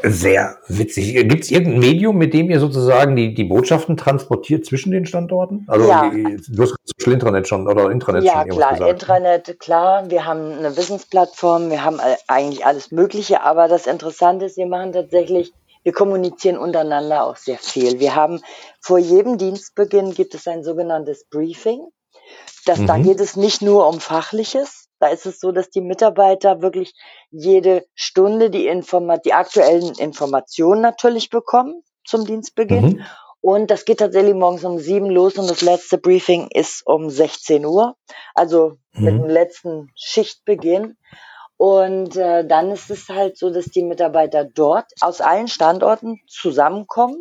sehr 0.08 0.56
witzig. 0.68 1.14
Gibt 1.28 1.44
es 1.44 1.50
irgendein 1.50 1.80
Medium, 1.80 2.16
mit 2.16 2.32
dem 2.34 2.50
ihr 2.50 2.60
sozusagen 2.60 3.16
die, 3.16 3.34
die 3.34 3.44
Botschaften 3.44 3.96
transportiert 3.96 4.64
zwischen 4.64 4.90
den 4.92 5.06
Standorten? 5.06 5.64
Also 5.66 5.88
Ja. 5.88 6.10
die, 6.10 6.38
du 6.48 6.62
hast 6.62 6.74
Social 6.98 7.14
Intranet 7.14 7.48
schon 7.48 7.66
oder 7.66 7.90
Intranet 7.90 8.24
Ja, 8.24 8.32
schon 8.32 8.40
irgendwas 8.48 8.58
klar, 8.58 8.72
gesagt. 8.72 8.90
Intranet, 8.92 9.60
klar. 9.60 10.10
Wir 10.10 10.24
haben 10.24 10.52
eine 10.58 10.76
Wissensplattform, 10.76 11.70
wir 11.70 11.84
haben 11.84 12.00
all- 12.00 12.16
eigentlich 12.28 12.64
alles 12.64 12.90
Mögliche, 12.92 13.42
aber 13.42 13.66
das 13.68 13.86
Interessante 13.86 14.44
ist, 14.46 14.56
wir 14.56 14.66
machen 14.66 14.92
tatsächlich, 14.92 15.52
wir 15.88 15.94
kommunizieren 15.94 16.58
untereinander 16.58 17.24
auch 17.24 17.36
sehr 17.36 17.56
viel. 17.56 17.98
Wir 17.98 18.14
haben 18.14 18.42
vor 18.82 18.98
jedem 18.98 19.38
Dienstbeginn 19.38 20.12
gibt 20.12 20.34
es 20.34 20.46
ein 20.46 20.62
sogenanntes 20.62 21.24
Briefing. 21.30 21.88
Das, 22.66 22.84
Da 22.84 22.98
Mhm. 22.98 23.04
geht 23.04 23.20
es 23.20 23.36
nicht 23.36 23.62
nur 23.62 23.88
um 23.88 23.98
Fachliches. 23.98 24.90
Da 25.00 25.08
ist 25.08 25.24
es 25.24 25.40
so, 25.40 25.50
dass 25.50 25.70
die 25.70 25.80
Mitarbeiter 25.80 26.60
wirklich 26.60 26.92
jede 27.30 27.86
Stunde 27.94 28.50
die, 28.50 28.66
Informa 28.66 29.16
die 29.16 29.32
aktuellen 29.32 29.94
Informationen 29.94 30.82
natürlich 30.82 31.30
bekommen 31.30 31.82
zum 32.04 32.26
Dienstbeginn. 32.26 32.84
Mhm. 32.84 33.06
Und 33.40 33.70
das 33.70 33.86
geht 33.86 34.00
tatsächlich 34.00 34.34
morgens 34.34 34.64
um 34.64 34.78
sieben 34.78 35.08
los 35.08 35.38
und 35.38 35.48
das 35.48 35.62
letzte 35.62 35.96
Briefing 35.96 36.48
ist 36.52 36.86
um 36.86 37.08
16 37.08 37.64
Uhr, 37.64 37.96
also 38.34 38.76
mit 38.92 39.14
Mhm. 39.14 39.22
dem 39.22 39.30
letzten 39.30 39.90
Schichtbeginn. 39.94 40.98
Und 41.58 42.16
äh, 42.16 42.46
dann 42.46 42.70
ist 42.72 42.90
es 42.90 43.08
halt 43.10 43.36
so, 43.38 43.50
dass 43.50 43.70
die 43.70 43.82
Mitarbeiter 43.82 44.44
dort 44.46 44.86
aus 45.02 45.20
allen 45.20 45.48
Standorten 45.48 46.20
zusammenkommen 46.28 47.18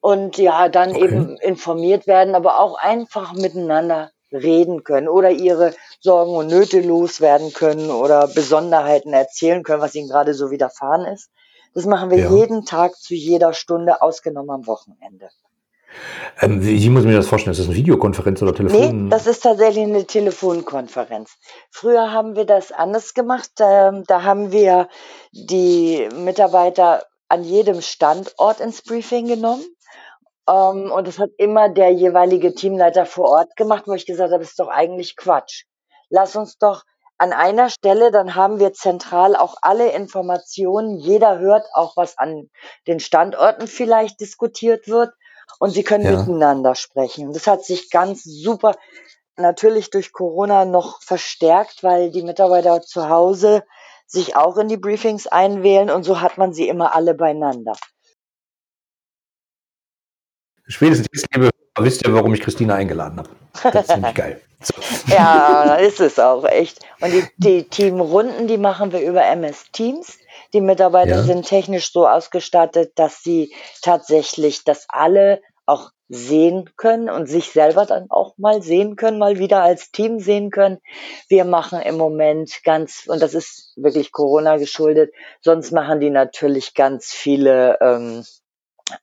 und 0.00 0.38
ja, 0.38 0.68
dann 0.68 0.94
Okay. 0.94 1.04
eben 1.04 1.36
informiert 1.40 2.06
werden, 2.06 2.34
aber 2.34 2.60
auch 2.60 2.76
einfach 2.78 3.32
miteinander 3.34 4.10
reden 4.32 4.84
können 4.84 5.08
oder 5.08 5.30
ihre 5.30 5.74
Sorgen 6.00 6.32
und 6.36 6.48
Nöte 6.48 6.80
loswerden 6.82 7.52
können 7.54 7.90
oder 7.90 8.28
Besonderheiten 8.28 9.12
erzählen 9.14 9.62
können, 9.62 9.82
was 9.82 9.94
ihnen 9.94 10.08
gerade 10.08 10.34
so 10.34 10.50
widerfahren 10.50 11.06
ist. 11.06 11.30
Das 11.74 11.86
machen 11.86 12.10
wir 12.10 12.18
Ja. 12.18 12.30
jeden 12.30 12.66
Tag 12.66 12.96
zu 12.96 13.14
jeder 13.14 13.54
Stunde, 13.54 14.02
ausgenommen 14.02 14.50
am 14.50 14.66
Wochenende. 14.66 15.30
Ähm, 16.40 16.64
wie, 16.64 16.88
muss 16.88 17.02
ich 17.02 17.08
mir 17.08 17.16
das 17.16 17.28
vorstellen? 17.28 17.52
Ist 17.52 17.58
das 17.58 17.66
eine 17.66 17.76
Videokonferenz 17.76 18.42
oder 18.42 18.54
Telefon? 18.54 19.04
Nee, 19.04 19.10
das 19.10 19.26
ist 19.26 19.42
tatsächlich 19.42 19.84
eine 19.84 20.06
Telefonkonferenz. 20.06 21.36
Früher 21.70 22.12
haben 22.12 22.36
wir 22.36 22.44
das 22.44 22.72
anders 22.72 23.14
gemacht. 23.14 23.50
Ähm, 23.60 24.04
da 24.06 24.22
haben 24.22 24.52
wir 24.52 24.88
die 25.32 26.08
Mitarbeiter 26.14 27.04
an 27.28 27.44
jedem 27.44 27.80
Standort 27.82 28.60
ins 28.60 28.82
Briefing 28.82 29.26
genommen. 29.26 29.64
Ähm, 30.48 30.90
und 30.90 31.06
das 31.06 31.18
hat 31.18 31.30
immer 31.36 31.68
der 31.68 31.90
jeweilige 31.90 32.54
Teamleiter 32.54 33.06
vor 33.06 33.28
Ort 33.28 33.56
gemacht, 33.56 33.84
wo 33.86 33.94
ich 33.94 34.06
gesagt 34.06 34.32
habe, 34.32 34.42
das 34.42 34.50
ist 34.50 34.60
doch 34.60 34.68
eigentlich 34.68 35.16
Quatsch. 35.16 35.64
Lass 36.08 36.36
uns 36.36 36.56
doch 36.58 36.84
an 37.18 37.32
einer 37.32 37.68
Stelle, 37.68 38.12
dann 38.12 38.36
haben 38.36 38.60
wir 38.60 38.72
zentral 38.72 39.34
auch 39.34 39.56
alle 39.60 39.90
Informationen. 39.90 40.98
Jeder 40.98 41.40
hört 41.40 41.66
auch, 41.74 41.96
was 41.96 42.16
an 42.16 42.48
den 42.86 43.00
Standorten 43.00 43.66
vielleicht 43.66 44.20
diskutiert 44.20 44.86
wird. 44.86 45.12
Und 45.58 45.70
sie 45.70 45.82
können 45.82 46.04
Ja. 46.04 46.12
miteinander 46.12 46.74
sprechen. 46.74 47.28
Und 47.28 47.36
das 47.36 47.46
hat 47.46 47.64
sich 47.64 47.90
ganz 47.90 48.24
super 48.24 48.74
natürlich 49.36 49.90
durch 49.90 50.12
Corona 50.12 50.64
noch 50.64 51.02
verstärkt, 51.02 51.82
weil 51.82 52.10
die 52.10 52.22
Mitarbeiter 52.22 52.82
zu 52.82 53.08
Hause 53.08 53.64
sich 54.06 54.36
auch 54.36 54.56
in 54.56 54.68
die 54.68 54.76
Briefings 54.76 55.26
einwählen 55.26 55.90
und 55.90 56.02
so 56.02 56.20
hat 56.20 56.38
man 56.38 56.52
sie 56.52 56.68
immer 56.68 56.94
alle 56.94 57.14
beieinander. 57.14 57.74
Spätestens 60.66 61.06
jetzt, 61.12 61.26
liebe 61.34 61.50
wisst 61.78 62.06
ihr, 62.06 62.12
warum 62.12 62.34
ich 62.34 62.40
Christina 62.40 62.74
eingeladen 62.74 63.18
habe. 63.18 63.30
Das 63.72 63.88
ist 63.88 63.96
nämlich 63.96 64.14
geil. 64.14 64.40
So. 64.60 64.74
Ja, 65.12 65.76
ist 65.76 66.00
es 66.00 66.18
auch 66.18 66.44
echt. 66.44 66.80
Und 67.00 67.12
die, 67.12 67.24
die 67.36 67.64
Teamrunden, 67.68 68.48
die 68.48 68.58
machen 68.58 68.92
wir 68.92 69.00
über 69.00 69.24
MS 69.24 69.70
Teams. 69.72 70.18
Die 70.54 70.60
Mitarbeiter 70.60 71.16
Ja. 71.16 71.22
sind 71.22 71.46
technisch 71.46 71.92
so 71.92 72.06
ausgestattet, 72.08 72.92
dass 72.96 73.22
sie 73.22 73.54
tatsächlich 73.82 74.64
das 74.64 74.86
alle 74.88 75.40
auch 75.66 75.90
sehen 76.08 76.70
können 76.76 77.10
und 77.10 77.26
sich 77.26 77.50
selber 77.52 77.84
dann 77.84 78.06
auch 78.10 78.34
mal 78.38 78.62
sehen 78.62 78.96
können, 78.96 79.18
mal 79.18 79.38
wieder 79.38 79.62
als 79.62 79.90
Team 79.90 80.20
sehen 80.20 80.50
können. 80.50 80.78
Wir 81.28 81.44
machen 81.44 81.82
im 81.82 81.98
Moment 81.98 82.62
ganz, 82.64 83.04
und 83.06 83.20
das 83.20 83.34
ist 83.34 83.72
wirklich 83.76 84.10
Corona 84.10 84.56
geschuldet, 84.56 85.12
sonst 85.42 85.70
machen 85.72 86.00
die 86.00 86.08
natürlich 86.10 86.72
ganz 86.74 87.12
viele 87.12 87.76
ähm, 87.82 88.24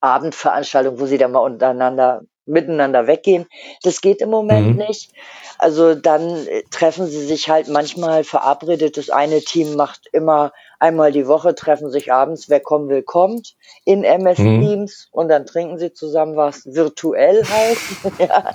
Abendveranstaltungen, 0.01 0.99
wo 0.99 1.05
sie 1.05 1.17
dann 1.17 1.31
mal 1.31 1.39
untereinander 1.39 2.21
miteinander 2.45 3.07
weggehen. 3.07 3.47
Das 3.83 4.01
geht 4.01 4.21
im 4.21 4.29
Moment 4.29 4.77
mhm. 4.77 4.85
nicht. 4.87 5.11
Also 5.57 5.95
dann 5.95 6.47
äh, 6.47 6.63
treffen 6.69 7.07
sie 7.07 7.25
sich 7.25 7.49
halt 7.49 7.67
manchmal 7.67 8.23
verabredet. 8.23 8.97
Das 8.97 9.09
eine 9.09 9.41
Team 9.41 9.75
macht 9.75 10.07
immer 10.11 10.51
einmal 10.79 11.11
die 11.11 11.27
Woche, 11.27 11.55
treffen 11.55 11.89
sich 11.89 12.11
abends, 12.11 12.49
wer 12.49 12.59
kommen 12.59 12.89
will, 12.89 13.01
kommt 13.01 13.55
in 13.85 14.03
MS 14.03 14.39
mhm. 14.39 14.61
Teams 14.61 15.07
und 15.11 15.29
dann 15.29 15.45
trinken 15.45 15.77
sie 15.79 15.93
zusammen 15.93 16.35
was 16.35 16.65
virtuell 16.65 17.43
heißt. 17.43 18.19
ja. 18.19 18.51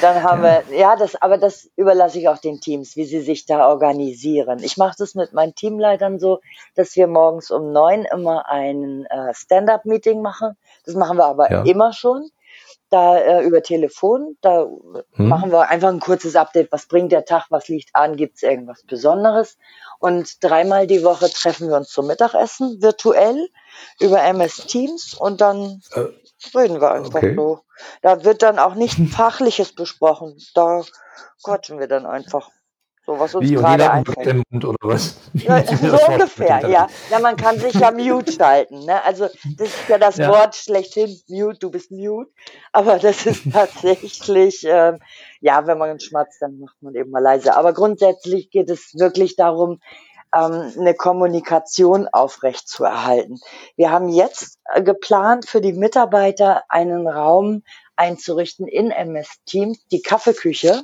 Dann 0.00 0.22
haben 0.22 0.42
wir, 0.42 0.62
ja, 0.76 0.96
das, 0.96 1.20
aber 1.20 1.38
das 1.38 1.70
überlasse 1.76 2.18
ich 2.18 2.28
auch 2.28 2.38
den 2.38 2.60
Teams, 2.60 2.96
wie 2.96 3.04
sie 3.04 3.20
sich 3.20 3.46
da 3.46 3.68
organisieren. 3.68 4.60
Ich 4.62 4.76
mache 4.76 4.96
das 4.98 5.14
mit 5.14 5.32
meinen 5.32 5.54
Teamleitern 5.54 6.18
so, 6.18 6.40
dass 6.74 6.96
wir 6.96 7.06
morgens 7.06 7.50
um 7.50 7.72
neun 7.72 8.04
immer 8.04 8.48
ein 8.48 9.06
äh, 9.06 9.34
Stand-up-Meeting 9.34 10.22
machen. 10.22 10.56
Das 10.84 10.94
machen 10.94 11.18
wir 11.18 11.26
aber 11.26 11.50
ja. 11.50 11.62
immer 11.64 11.92
schon 11.92 12.30
da 12.90 13.18
äh, 13.18 13.44
über 13.44 13.62
Telefon. 13.62 14.36
Da 14.40 14.66
hm. 15.12 15.28
machen 15.28 15.50
wir 15.50 15.68
einfach 15.68 15.88
ein 15.88 16.00
kurzes 16.00 16.36
Update. 16.36 16.72
Was 16.72 16.86
bringt 16.86 17.12
der 17.12 17.24
Tag? 17.24 17.46
Was 17.50 17.68
liegt 17.68 17.94
an? 17.94 18.16
Gibt 18.16 18.36
es 18.36 18.42
irgendwas 18.42 18.82
Besonderes? 18.82 19.56
Und 19.98 20.42
dreimal 20.42 20.86
die 20.86 21.04
Woche 21.04 21.30
treffen 21.30 21.68
wir 21.68 21.76
uns 21.76 21.90
zum 21.90 22.06
Mittagessen 22.06 22.82
virtuell 22.82 23.48
über 24.00 24.22
MS 24.22 24.66
Teams 24.66 25.14
und 25.14 25.40
dann 25.40 25.82
äh, 25.92 26.06
reden 26.56 26.80
wir 26.80 26.90
einfach 26.92 27.22
okay. 27.22 27.34
so. 27.34 27.60
Da 28.02 28.24
wird 28.24 28.42
dann 28.42 28.58
auch 28.58 28.74
nicht 28.74 28.98
Fachliches 29.12 29.74
besprochen. 29.74 30.36
Da 30.54 30.82
quatschen 31.42 31.78
wir 31.78 31.86
dann 31.86 32.06
einfach. 32.06 32.50
So, 33.10 33.18
was 33.18 33.34
uns 33.34 33.50
Wie, 33.50 33.54
gerade 33.54 33.90
einfällt. 33.90 34.40
Mund 34.50 34.64
oder 34.64 34.78
was? 34.82 35.16
Ja, 35.34 35.64
so 35.64 36.12
ungefähr, 36.12 36.60
ja. 36.68 36.86
Ja, 37.10 37.18
man 37.18 37.36
kann 37.36 37.58
sich 37.58 37.74
ja 37.74 37.90
mute 37.90 38.30
schalten. 38.30 38.84
Ne? 38.84 39.02
Also 39.04 39.24
das 39.56 39.66
ist 39.66 39.88
ja 39.88 39.98
das 39.98 40.16
ja. 40.16 40.28
Wort 40.28 40.54
schlechthin, 40.54 41.18
mute, 41.28 41.58
du 41.58 41.72
bist 41.72 41.90
mute. 41.90 42.30
Aber 42.70 43.00
das 43.00 43.26
ist 43.26 43.42
tatsächlich, 43.52 44.64
ähm, 44.64 45.00
ja, 45.40 45.66
wenn 45.66 45.78
man 45.78 45.98
schmatzt, 45.98 46.40
dann 46.40 46.60
macht 46.60 46.80
man 46.82 46.94
eben 46.94 47.10
mal 47.10 47.20
leise. 47.20 47.56
Aber 47.56 47.72
grundsätzlich 47.72 48.48
geht 48.52 48.70
es 48.70 48.94
wirklich 48.96 49.34
darum, 49.34 49.80
ähm, 50.34 50.72
eine 50.78 50.94
Kommunikation 50.94 52.08
aufrecht 52.08 52.68
zu 52.68 52.84
erhalten. 52.84 53.40
Wir 53.76 53.90
haben 53.90 54.08
jetzt 54.08 54.58
äh, 54.72 54.82
geplant, 54.82 55.46
für 55.46 55.60
die 55.60 55.72
Mitarbeiter 55.72 56.62
einen 56.68 57.06
Raum 57.08 57.62
einzurichten 57.96 58.66
in 58.66 58.90
MS 58.90 59.28
Teams, 59.44 59.86
die 59.92 60.00
Kaffeeküche. 60.00 60.82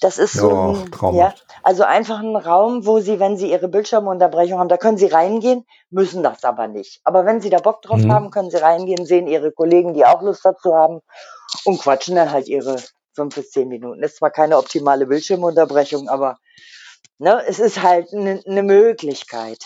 Das 0.00 0.18
ist 0.18 0.34
so, 0.34 0.76
oh, 1.00 1.12
ja, 1.12 1.34
also 1.64 1.82
einfach 1.82 2.20
ein 2.20 2.36
Raum, 2.36 2.86
wo 2.86 3.00
Sie, 3.00 3.18
wenn 3.18 3.36
Sie 3.36 3.50
Ihre 3.50 3.68
Bildschirmunterbrechung 3.68 4.60
haben, 4.60 4.68
da 4.68 4.76
können 4.76 4.96
Sie 4.96 5.06
reingehen, 5.06 5.66
müssen 5.90 6.22
das 6.22 6.44
aber 6.44 6.68
nicht. 6.68 7.00
Aber 7.02 7.26
wenn 7.26 7.40
Sie 7.40 7.50
da 7.50 7.58
Bock 7.58 7.82
drauf 7.82 7.98
mhm. 7.98 8.12
haben, 8.12 8.30
können 8.30 8.50
Sie 8.50 8.62
reingehen, 8.62 9.04
sehen 9.04 9.26
Ihre 9.26 9.50
Kollegen, 9.50 9.94
die 9.94 10.06
auch 10.06 10.22
Lust 10.22 10.44
dazu 10.44 10.74
haben 10.74 11.00
und 11.64 11.80
quatschen 11.80 12.14
dann 12.14 12.30
halt 12.30 12.46
Ihre 12.46 12.76
fünf 13.14 13.34
bis 13.34 13.50
zehn 13.50 13.68
Minuten. 13.68 14.02
Ist 14.02 14.18
zwar 14.18 14.30
keine 14.30 14.58
optimale 14.58 15.06
Bildschirmunterbrechung, 15.06 16.08
aber 16.08 16.38
ne, 17.18 17.42
es 17.46 17.58
ist 17.58 17.82
halt 17.82 18.12
eine 18.12 18.40
ne 18.46 18.62
Möglichkeit. 18.62 19.58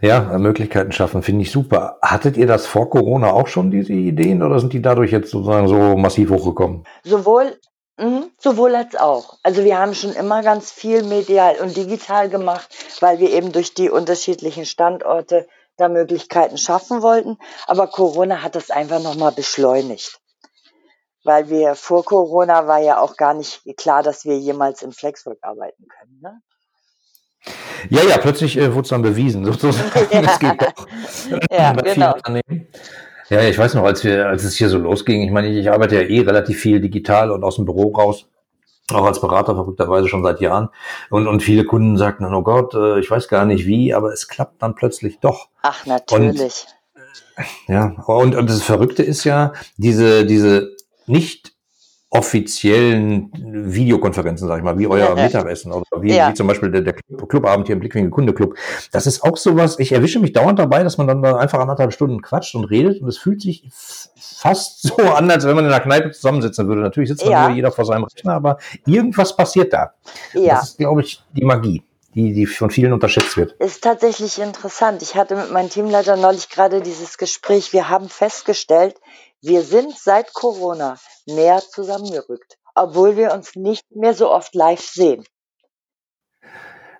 Ja, 0.00 0.20
Möglichkeiten 0.38 0.92
schaffen, 0.92 1.22
finde 1.22 1.42
ich 1.42 1.50
super. 1.50 1.98
Hattet 2.02 2.36
ihr 2.36 2.46
das 2.46 2.66
vor 2.66 2.90
Corona 2.90 3.32
auch 3.32 3.48
schon, 3.48 3.70
diese 3.70 3.92
Ideen, 3.92 4.42
oder 4.42 4.60
sind 4.60 4.72
die 4.72 4.82
dadurch 4.82 5.10
jetzt 5.10 5.30
sozusagen 5.30 5.66
so 5.68 5.96
massiv 5.96 6.30
hochgekommen? 6.30 6.84
Sowohl, 7.02 7.58
mh, 7.96 8.28
sowohl 8.38 8.76
als 8.76 8.94
auch. 8.94 9.38
Also 9.42 9.64
wir 9.64 9.78
haben 9.78 9.94
schon 9.94 10.12
immer 10.12 10.42
ganz 10.42 10.70
viel 10.70 11.02
medial 11.02 11.56
und 11.56 11.76
digital 11.76 12.28
gemacht, 12.28 12.68
weil 13.00 13.18
wir 13.18 13.32
eben 13.32 13.50
durch 13.50 13.74
die 13.74 13.90
unterschiedlichen 13.90 14.64
Standorte 14.64 15.48
da 15.76 15.88
Möglichkeiten 15.88 16.58
schaffen 16.58 17.02
wollten. 17.02 17.38
Aber 17.66 17.88
Corona 17.88 18.42
hat 18.42 18.54
das 18.54 18.70
einfach 18.70 19.02
nochmal 19.02 19.32
beschleunigt. 19.32 20.20
Weil 21.24 21.50
wir 21.50 21.74
vor 21.74 22.04
Corona 22.04 22.66
war 22.66 22.78
ja 22.78 23.00
auch 23.00 23.16
gar 23.16 23.34
nicht 23.34 23.62
klar, 23.76 24.02
dass 24.02 24.24
wir 24.24 24.38
jemals 24.38 24.82
im 24.82 24.92
Flexwork 24.92 25.38
arbeiten 25.42 25.86
können. 25.88 26.20
Ne? 26.22 26.40
Ja, 27.90 28.02
ja, 28.02 28.18
plötzlich 28.18 28.56
äh, 28.56 28.72
wurde 28.72 28.82
es 28.82 28.88
dann 28.88 29.02
bewiesen, 29.02 29.44
sozusagen. 29.52 29.90
Ja. 30.10 30.22
Das 30.22 30.38
geht 30.38 30.62
doch. 30.62 30.86
Ja, 31.50 31.72
Bei 31.72 31.94
genau. 31.94 32.14
Ja, 33.30 33.42
ich 33.42 33.58
weiß 33.58 33.74
noch, 33.74 33.84
als 33.84 34.04
wir, 34.04 34.26
als 34.26 34.44
es 34.44 34.56
hier 34.56 34.70
so 34.70 34.78
losging, 34.78 35.22
ich 35.22 35.30
meine, 35.30 35.48
ich 35.48 35.70
arbeite 35.70 35.96
ja 35.96 36.08
eh 36.08 36.20
relativ 36.20 36.60
viel 36.60 36.80
digital 36.80 37.30
und 37.30 37.44
aus 37.44 37.56
dem 37.56 37.66
Büro 37.66 37.92
raus, 37.92 38.26
auch 38.90 39.04
als 39.04 39.20
Berater 39.20 39.54
verrückterweise 39.54 40.08
schon 40.08 40.24
seit 40.24 40.40
Jahren. 40.40 40.70
Und, 41.10 41.26
und 41.26 41.42
viele 41.42 41.64
Kunden 41.64 41.98
sagten 41.98 42.24
oh 42.24 42.42
Gott, 42.42 42.72
äh, 42.72 42.98
ich 43.00 43.10
weiß 43.10 43.28
gar 43.28 43.44
nicht 43.44 43.66
wie, 43.66 43.92
aber 43.92 44.12
es 44.14 44.28
klappt 44.28 44.62
dann 44.62 44.74
plötzlich 44.74 45.20
doch. 45.20 45.48
Ach, 45.60 45.84
natürlich. 45.84 46.66
Und, 47.36 47.44
ja, 47.68 47.94
und, 48.06 48.34
und 48.34 48.48
das 48.48 48.62
Verrückte 48.62 49.02
ist 49.02 49.24
ja, 49.24 49.52
diese, 49.76 50.24
diese 50.24 50.74
nicht 51.08 51.58
offiziellen 52.10 53.30
Videokonferenzen, 53.34 54.48
sag 54.48 54.58
ich 54.58 54.64
mal, 54.64 54.78
wie 54.78 54.86
euer 54.86 55.14
Mittagessen 55.14 55.72
oder 55.72 55.84
wie, 56.00 56.14
ja. 56.14 56.30
wie 56.30 56.34
zum 56.34 56.46
Beispiel 56.46 56.70
der, 56.70 56.80
der 56.80 56.94
Clubabend 56.94 57.66
hier 57.66 57.74
im 57.74 57.80
Blickwinkel 57.80 58.10
Kunde 58.10 58.32
Club. 58.32 58.56
Das 58.92 59.06
ist 59.06 59.22
auch 59.22 59.36
sowas, 59.36 59.78
ich 59.78 59.92
erwische 59.92 60.18
mich 60.18 60.32
dauernd 60.32 60.58
dabei, 60.58 60.82
dass 60.82 60.96
man 60.96 61.06
dann 61.06 61.22
einfach 61.22 61.58
anderthalb 61.58 61.92
Stunden 61.92 62.22
quatscht 62.22 62.54
und 62.54 62.64
redet 62.64 63.02
und 63.02 63.08
es 63.08 63.18
fühlt 63.18 63.42
sich 63.42 63.68
fast 64.16 64.82
so 64.88 64.96
an, 64.96 65.30
als 65.30 65.44
wenn 65.46 65.54
man 65.54 65.66
in 65.66 65.70
einer 65.70 65.82
Kneipe 65.82 66.10
zusammensitzen 66.10 66.66
würde. 66.66 66.80
Natürlich 66.80 67.10
sitzt 67.10 67.26
ja. 67.26 67.50
jeder 67.50 67.70
vor 67.70 67.84
seinem 67.84 68.04
Rechner, 68.04 68.32
aber 68.32 68.56
irgendwas 68.86 69.36
passiert 69.36 69.74
da. 69.74 69.92
Ja. 70.32 70.54
Das 70.54 70.70
ist, 70.70 70.78
glaube 70.78 71.02
ich, 71.02 71.22
die 71.32 71.44
Magie 71.44 71.82
die, 72.14 72.32
die 72.32 72.46
von 72.46 72.70
vielen 72.70 72.92
unterschätzt 72.92 73.36
wird. 73.36 73.52
Ist 73.60 73.84
tatsächlich 73.84 74.40
interessant. 74.40 75.02
Ich 75.02 75.14
hatte 75.14 75.36
mit 75.36 75.52
meinem 75.52 75.68
Teamleiter 75.68 76.16
neulich 76.16 76.48
gerade 76.48 76.80
dieses 76.80 77.18
Gespräch. 77.18 77.72
Wir 77.72 77.88
haben 77.88 78.08
festgestellt, 78.08 78.96
wir 79.42 79.62
sind 79.62 79.96
seit 79.96 80.32
Corona 80.34 80.96
näher 81.26 81.60
zusammengerückt, 81.60 82.58
obwohl 82.74 83.16
wir 83.16 83.32
uns 83.32 83.54
nicht 83.54 83.84
mehr 83.94 84.14
so 84.14 84.30
oft 84.30 84.54
live 84.54 84.80
sehen. 84.80 85.24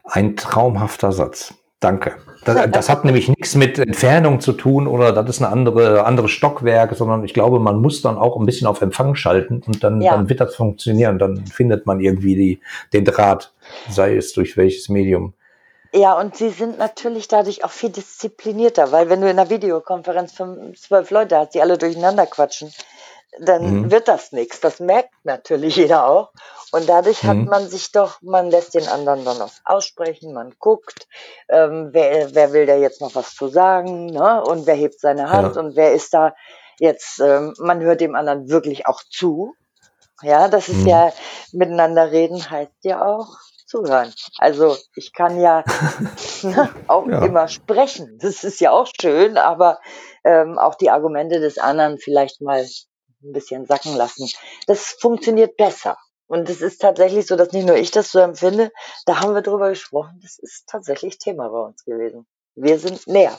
Ein 0.05 0.37
traumhafter 0.37 1.13
Satz. 1.13 1.55
Danke. 1.81 2.17
Das, 2.45 2.71
das, 2.71 2.89
hat 2.89 3.05
nämlich 3.05 3.29
nichts 3.29 3.55
mit 3.55 3.79
Entfernung 3.79 4.41
zu 4.41 4.53
tun 4.53 4.89
oder 4.89 5.13
das 5.13 5.29
ist 5.29 5.43
eine 5.43 5.53
andere, 5.53 6.05
andere 6.05 6.29
Stockwerk, 6.29 6.95
sondern 6.97 7.23
ich 7.25 7.35
glaube, 7.35 7.61
man 7.61 7.81
muss 7.81 8.03
dann 8.03 8.17
auch 8.17 8.37
ein 8.37 8.47
bisschen 8.47 8.67
auf 8.67 8.81
Empfang 8.81 9.15
schalten 9.15 9.63
und 9.65 9.85
dann, 9.85 10.01
ja. 10.01 10.17
dann 10.17 10.29
wird 10.29 10.41
das 10.41 10.57
funktionieren. 10.57 11.19
Dann 11.19 11.47
findet 11.47 11.87
man 11.87 12.01
irgendwie 12.01 12.35
die, 12.35 12.61
den 12.93 13.05
Draht, 13.05 13.53
sei 13.89 14.17
es 14.17 14.33
durch 14.33 14.57
welches 14.57 14.89
Medium. 14.89 15.35
Ja, 15.93 16.19
und 16.19 16.37
sie 16.37 16.51
sind 16.51 16.79
natürlich 16.79 17.29
dadurch 17.29 17.65
auch 17.65 17.71
viel 17.71 17.91
disziplinierter, 17.91 18.93
weil 18.93 19.09
wenn 19.09 19.21
du 19.21 19.31
in 19.31 19.39
einer 19.39 19.49
Videokonferenz 19.49 20.33
fünf, 20.33 20.81
zwölf 20.81 21.11
Leute 21.11 21.39
hast, 21.39 21.55
die 21.55 21.63
alle 21.63 21.79
durcheinander 21.79 22.27
quatschen, 22.27 22.73
dann 23.41 23.83
mhm. 23.83 23.91
wird 23.91 24.09
das 24.09 24.33
nichts. 24.33 24.61
Das 24.61 24.81
merkt 24.81 25.13
natürlich 25.25 25.77
jeder 25.77 26.07
auch. 26.07 26.33
Und 26.73 26.89
dadurch 26.89 27.23
mhm. 27.23 27.29
hat 27.29 27.37
man 27.39 27.69
sich 27.69 27.93
doch, 27.93 28.21
man 28.21 28.51
lässt 28.51 28.75
den 28.75 28.87
anderen 28.89 29.25
dann 29.25 29.41
auch 29.41 29.53
aussprechen, 29.65 30.35
man 30.35 30.55
guckt, 30.59 31.09
ähm, 31.49 31.89
wer, 31.93 32.35
wer 32.35 32.53
will 32.53 32.67
da 32.67 32.77
jetzt 32.77 33.01
noch 33.01 33.15
was 33.15 33.35
zu 33.35 33.49
sagen, 33.49 34.07
ne? 34.07 34.43
Und 34.43 34.67
wer 34.67 34.75
hebt 34.75 35.01
seine 35.01 35.31
Hand 35.31 35.57
ja. 35.57 35.63
und 35.63 35.77
wer 35.77 35.93
ist 35.93 36.13
da 36.13 36.35
jetzt, 36.79 37.21
ähm, 37.21 37.55
man 37.59 37.81
hört 37.81 38.03
dem 38.03 38.15
anderen 38.15 38.51
wirklich 38.51 38.87
auch 38.87 39.01
zu. 39.09 39.55
Ja, 40.23 40.49
das 40.49 40.69
ist 40.69 40.81
mhm. 40.81 40.89
ja, 40.89 41.13
miteinander 41.53 42.11
reden 42.11 42.51
heißt 42.51 42.85
ja 42.85 43.07
auch 43.07 43.39
zuhören. 43.69 44.13
Also 44.39 44.77
ich 44.97 45.13
kann 45.13 45.41
ja 45.41 45.63
auch 46.89 47.07
ja. 47.07 47.25
immer 47.25 47.49
sprechen. 47.49 48.19
Das 48.21 48.45
ist 48.45 48.61
ja 48.61 48.73
auch 48.73 48.89
schön, 49.01 49.37
aber 49.37 49.79
ähm, 50.25 50.59
auch 50.59 50.75
die 50.75 50.91
Argumente 50.91 51.41
des 51.41 51.59
anderen 51.59 51.99
vielleicht 51.99 52.41
mal 52.41 52.61
ein 52.61 53.33
bisschen 53.33 53.67
sacken 53.67 53.97
lassen. 53.97 54.29
Das 54.67 54.97
funktioniert 55.01 55.57
besser. 55.57 55.97
Und 56.27 56.51
es 56.51 56.61
ist 56.61 56.81
tatsächlich 56.81 57.27
so, 57.27 57.37
dass 57.37 57.53
nicht 57.53 57.67
nur 57.67 57.77
ich 57.77 57.91
das 57.91 58.13
so 58.13 58.19
empfinde, 58.19 58.71
da 59.07 59.21
haben 59.21 59.35
wir 59.35 59.41
drüber 59.41 59.71
gesprochen, 59.71 60.21
das 60.23 60.39
ist 60.39 60.69
tatsächlich 60.69 61.19
Thema 61.19 61.49
bei 61.49 61.61
uns 61.61 61.85
gewesen. 61.85 62.27
Wir 62.55 62.79
sind 62.79 63.07
näher. 63.07 63.39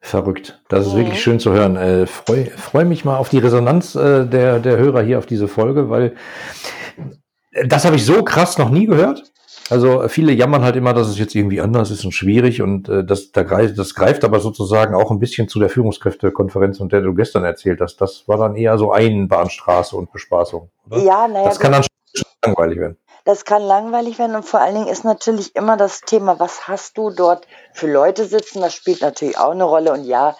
Verrückt. 0.00 0.62
Das 0.68 0.86
ist 0.86 0.92
mhm. 0.92 0.98
wirklich 0.98 1.20
schön 1.20 1.40
zu 1.40 1.52
hören. 1.52 1.76
Äh, 1.76 2.06
Freue 2.06 2.46
freu 2.46 2.84
mich 2.84 3.04
mal 3.04 3.16
auf 3.16 3.28
die 3.28 3.38
Resonanz 3.38 3.96
äh, 3.96 4.24
der, 4.26 4.60
der 4.60 4.76
Hörer 4.76 5.02
hier 5.02 5.18
auf 5.18 5.26
diese 5.26 5.48
Folge, 5.48 5.90
weil 5.90 6.14
das 7.66 7.84
habe 7.84 7.96
ich 7.96 8.04
so 8.04 8.22
krass 8.22 8.58
noch 8.58 8.70
nie 8.70 8.86
gehört. 8.86 9.24
Also 9.70 10.08
viele 10.08 10.32
jammern 10.32 10.62
halt 10.62 10.76
immer, 10.76 10.94
dass 10.94 11.08
es 11.08 11.18
jetzt 11.18 11.34
irgendwie 11.34 11.60
anders 11.60 11.90
ist 11.90 12.04
und 12.04 12.12
schwierig 12.12 12.62
und 12.62 12.88
äh, 12.88 13.04
das, 13.04 13.32
da 13.32 13.42
greift, 13.42 13.78
das 13.78 13.94
greift 13.94 14.24
aber 14.24 14.40
sozusagen 14.40 14.94
auch 14.94 15.10
ein 15.10 15.18
bisschen 15.18 15.48
zu 15.48 15.58
der 15.58 15.68
Führungskräftekonferenz, 15.68 16.80
und 16.80 16.92
der 16.92 17.02
du 17.02 17.14
gestern 17.14 17.44
erzählt 17.44 17.80
hast. 17.80 18.00
Das 18.00 18.26
war 18.26 18.38
dann 18.38 18.56
eher 18.56 18.78
so 18.78 18.92
Einbahnstraße 18.92 19.94
und 19.94 20.10
Bespaßung. 20.10 20.70
Oder? 20.86 21.02
Ja, 21.02 21.28
naja. 21.28 21.44
Das 21.44 21.60
kann 21.60 21.72
dann 21.72 21.82
schon 21.82 22.26
langweilig 22.44 22.78
werden. 22.78 22.96
Das 23.24 23.44
kann 23.44 23.60
langweilig 23.62 24.18
werden 24.18 24.36
und 24.36 24.44
vor 24.44 24.60
allen 24.60 24.74
Dingen 24.74 24.88
ist 24.88 25.04
natürlich 25.04 25.54
immer 25.54 25.76
das 25.76 26.00
Thema, 26.00 26.40
was 26.40 26.66
hast 26.66 26.96
du 26.96 27.10
dort 27.10 27.46
für 27.74 27.92
Leute 27.92 28.24
sitzen? 28.24 28.62
Das 28.62 28.72
spielt 28.72 29.02
natürlich 29.02 29.36
auch 29.36 29.50
eine 29.50 29.64
Rolle 29.64 29.92
und 29.92 30.04
ja, 30.04 30.34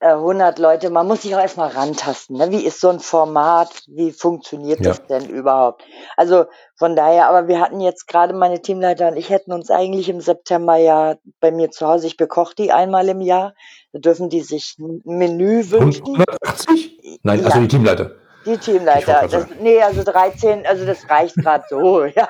100 0.00 0.58
Leute, 0.58 0.90
man 0.90 1.06
muss 1.06 1.22
sich 1.22 1.34
auch 1.34 1.40
erstmal 1.40 1.70
rantasten. 1.70 2.36
Ne? 2.36 2.50
Wie 2.50 2.64
ist 2.64 2.80
so 2.80 2.90
ein 2.90 3.00
Format? 3.00 3.70
Wie 3.86 4.12
funktioniert 4.12 4.80
Ja. 4.80 4.90
das 4.90 5.06
denn 5.06 5.28
überhaupt? 5.28 5.84
Also 6.16 6.44
von 6.74 6.94
daher, 6.94 7.28
aber 7.28 7.48
wir 7.48 7.60
hatten 7.60 7.80
jetzt 7.80 8.06
gerade 8.06 8.34
meine 8.34 8.60
Teamleiter 8.60 9.08
und 9.08 9.16
ich 9.16 9.30
hätten 9.30 9.52
uns 9.52 9.70
eigentlich 9.70 10.08
im 10.10 10.20
September 10.20 10.76
ja 10.76 11.16
bei 11.40 11.50
mir 11.50 11.70
zu 11.70 11.86
Hause, 11.86 12.06
ich 12.06 12.16
bekoche 12.18 12.54
die 12.54 12.72
einmal 12.72 13.08
im 13.08 13.22
Jahr, 13.22 13.54
da 13.92 13.98
dürfen 14.00 14.28
die 14.28 14.42
sich 14.42 14.76
ein 14.78 15.00
Menü 15.04 15.70
wünschen. 15.70 16.04
180? 16.04 17.20
Nein, 17.22 17.40
Ja. 17.40 17.46
also 17.46 17.60
die 17.60 17.68
Teamleiter. 17.68 18.10
Die 18.46 18.58
Teamleiter, 18.58 19.26
das, 19.28 19.46
nee, 19.60 19.82
also 19.82 20.02
13, 20.04 20.64
also 20.66 20.86
das 20.86 21.10
reicht 21.10 21.34
gerade 21.36 21.64
so, 21.68 22.04
ja. 22.04 22.28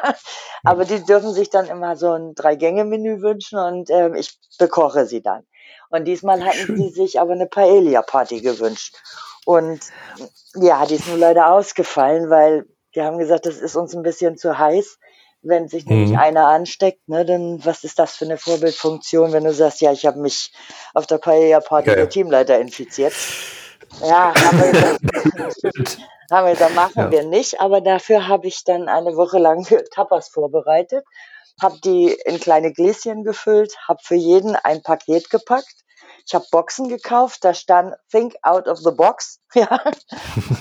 Aber 0.64 0.84
die 0.84 1.04
dürfen 1.04 1.32
sich 1.34 1.50
dann 1.50 1.66
immer 1.66 1.94
so 1.96 2.12
ein 2.12 2.34
Drei-Gänge-Menü 2.34 3.20
wünschen 3.20 3.58
und 3.58 3.90
ähm, 3.90 4.14
ich 4.14 4.36
bekoche 4.58 5.06
sie 5.06 5.22
dann. 5.22 5.44
Und 5.90 6.04
diesmal 6.06 6.44
hatten 6.44 6.76
sie 6.76 6.88
sich 6.88 7.20
aber 7.20 7.32
eine 7.32 7.46
Paella-Party 7.46 8.40
gewünscht. 8.40 8.96
Und 9.44 9.80
ja, 10.54 10.84
die 10.86 10.94
ist 10.96 11.06
nur 11.06 11.18
leider 11.18 11.52
ausgefallen, 11.52 12.30
weil 12.30 12.66
die 12.94 13.02
haben 13.02 13.18
gesagt, 13.18 13.46
das 13.46 13.58
ist 13.58 13.76
uns 13.76 13.94
ein 13.94 14.02
bisschen 14.02 14.36
zu 14.36 14.58
heiß. 14.58 14.98
Wenn 15.42 15.68
sich 15.68 15.86
nämlich 15.86 16.10
Mhm. 16.10 16.18
einer 16.18 16.48
ansteckt, 16.48 17.08
ne, 17.08 17.24
dann 17.24 17.64
was 17.64 17.84
ist 17.84 17.98
das 18.00 18.16
für 18.16 18.24
eine 18.24 18.38
Vorbildfunktion, 18.38 19.32
wenn 19.32 19.44
du 19.44 19.52
sagst, 19.52 19.80
ja, 19.80 19.92
ich 19.92 20.04
habe 20.06 20.18
mich 20.18 20.50
auf 20.94 21.06
der 21.06 21.18
Paella-Party 21.18 21.88
Ja, 21.90 21.92
ja. 21.92 21.96
der 22.00 22.08
Teamleiter 22.08 22.58
infiziert. 22.58 23.12
Ja, 24.02 24.34
haben 24.34 24.60
wir 26.46 26.52
gesagt, 26.52 26.74
machen 26.74 26.92
Ja. 26.96 27.10
wir 27.10 27.24
nicht, 27.24 27.60
aber 27.60 27.80
dafür 27.80 28.28
habe 28.28 28.46
ich 28.46 28.64
dann 28.64 28.88
eine 28.88 29.16
Woche 29.16 29.38
lang 29.38 29.66
Tapas 29.90 30.28
vorbereitet, 30.28 31.04
habe 31.62 31.78
die 31.82 32.12
in 32.24 32.38
kleine 32.40 32.72
Gläschen 32.72 33.24
gefüllt, 33.24 33.74
habe 33.88 34.00
für 34.02 34.16
jeden 34.16 34.56
ein 34.56 34.82
Paket 34.82 35.30
gepackt. 35.30 35.74
Ich 36.26 36.34
habe 36.34 36.44
Boxen 36.50 36.88
gekauft, 36.88 37.44
da 37.44 37.54
stand 37.54 37.94
Think 38.10 38.34
out 38.42 38.66
of 38.66 38.78
the 38.78 38.90
box, 38.90 39.40
ja, 39.54 39.80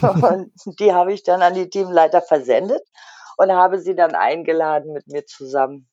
und 0.02 0.52
die 0.80 0.94
habe 0.94 1.12
ich 1.12 1.24
dann 1.24 1.42
an 1.42 1.56
die 1.56 1.70
Teamleiter 1.70 2.22
versendet 2.22 2.84
und 3.38 3.52
habe 3.52 3.80
sie 3.80 3.96
dann 3.96 4.14
eingeladen, 4.16 4.94
mit 4.94 5.08
mir 5.08 5.26
zusammen 5.26 5.90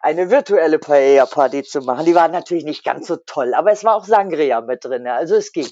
eine 0.00 0.30
virtuelle 0.30 0.78
Paella-Party 0.78 1.62
zu 1.62 1.80
machen. 1.82 2.04
Die 2.06 2.14
war 2.14 2.26
natürlich 2.28 2.64
nicht 2.64 2.84
ganz 2.84 3.06
so 3.06 3.16
toll, 3.24 3.54
aber 3.54 3.70
es 3.70 3.84
war 3.84 3.94
auch 3.94 4.04
Sangria 4.04 4.60
mit 4.60 4.84
drin, 4.84 5.06
also 5.06 5.36
es 5.36 5.52
ging. 5.52 5.68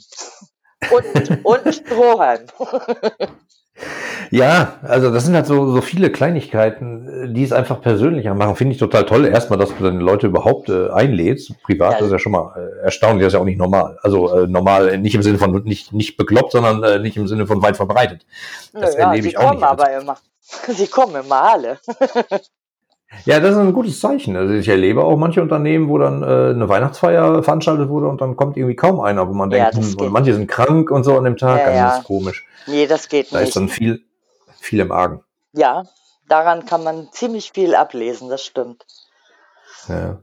Und, 0.90 1.44
und 1.44 1.74
Strohhalm. 1.74 2.46
Ja, 4.30 4.74
also 4.82 5.10
das 5.10 5.24
sind 5.24 5.34
halt 5.34 5.46
so, 5.46 5.72
so 5.72 5.80
viele 5.80 6.10
Kleinigkeiten, 6.12 7.34
die 7.34 7.42
es 7.42 7.52
einfach 7.52 7.80
persönlicher 7.80 8.34
machen. 8.34 8.54
Finde 8.54 8.74
ich 8.74 8.78
total 8.78 9.04
toll. 9.04 9.26
Erstmal, 9.26 9.58
dass 9.58 9.74
du 9.76 9.82
deine 9.82 9.98
Leute 9.98 10.28
überhaupt 10.28 10.68
äh, 10.68 10.88
einlädst. 10.90 11.60
Privat 11.62 11.92
Ja. 11.92 11.98
das 11.98 12.06
ist 12.06 12.12
ja 12.12 12.18
schon 12.18 12.32
mal 12.32 12.54
äh, 12.56 12.84
erstaunlich, 12.84 13.24
das 13.24 13.32
ist 13.32 13.34
ja 13.34 13.40
auch 13.40 13.44
nicht 13.44 13.58
normal. 13.58 13.98
Also 14.02 14.32
äh, 14.36 14.46
normal, 14.46 14.98
nicht 14.98 15.14
im 15.14 15.22
Sinne 15.22 15.38
von 15.38 15.64
nicht, 15.64 15.92
nicht 15.92 16.16
bekloppt, 16.16 16.52
sondern 16.52 16.82
äh, 16.84 16.98
nicht 17.00 17.16
im 17.16 17.26
Sinne 17.26 17.46
von 17.46 17.62
weit 17.62 17.76
verbreitet. 17.76 18.24
Das 18.72 18.94
Naja, 18.94 19.08
erlebe 19.08 19.22
sie 19.24 19.28
ich 19.30 19.38
auch 19.38 19.48
kommen 19.48 19.60
nicht. 19.60 19.68
Also 19.68 19.82
aber 19.82 20.00
immer. 20.00 20.16
Sie 20.68 20.86
kommen 20.86 21.14
immer 21.16 21.42
alle. 21.42 21.78
Ja, 23.24 23.40
das 23.40 23.52
ist 23.52 23.56
ein 23.58 23.72
gutes 23.72 24.00
Zeichen. 24.00 24.36
Also 24.36 24.54
ich 24.54 24.68
erlebe 24.68 25.04
auch 25.04 25.16
manche 25.16 25.42
Unternehmen, 25.42 25.88
wo 25.88 25.98
dann 25.98 26.22
äh, 26.22 26.26
eine 26.26 26.68
Weihnachtsfeier 26.68 27.42
veranstaltet 27.42 27.88
wurde 27.88 28.06
und 28.08 28.20
dann 28.20 28.36
kommt 28.36 28.56
irgendwie 28.56 28.76
kaum 28.76 29.00
einer, 29.00 29.28
wo 29.28 29.34
man 29.34 29.50
Ja, 29.50 29.70
denkt, 29.70 29.76
das 29.76 29.96
hm, 30.00 30.12
manche 30.12 30.32
sind 30.34 30.46
krank 30.48 30.90
und 30.90 31.04
so 31.04 31.16
an 31.18 31.24
dem 31.24 31.36
Tag, 31.36 31.58
Ja, 31.60 31.66
ganz 31.66 31.96
ja. 31.96 32.02
komisch. 32.04 32.44
Nee, 32.66 32.86
das 32.86 33.08
geht 33.08 33.32
Da 33.32 33.38
ist 33.40 33.46
nicht. 33.46 33.56
dann 33.56 33.68
viel, 33.68 34.02
viel 34.60 34.80
im 34.80 34.92
Argen. 34.92 35.22
Ja, 35.52 35.84
daran 36.28 36.64
kann 36.66 36.84
man 36.84 37.08
ziemlich 37.12 37.50
viel 37.52 37.74
ablesen, 37.74 38.28
das 38.30 38.44
stimmt. 38.44 38.86
Ja, 39.88 40.18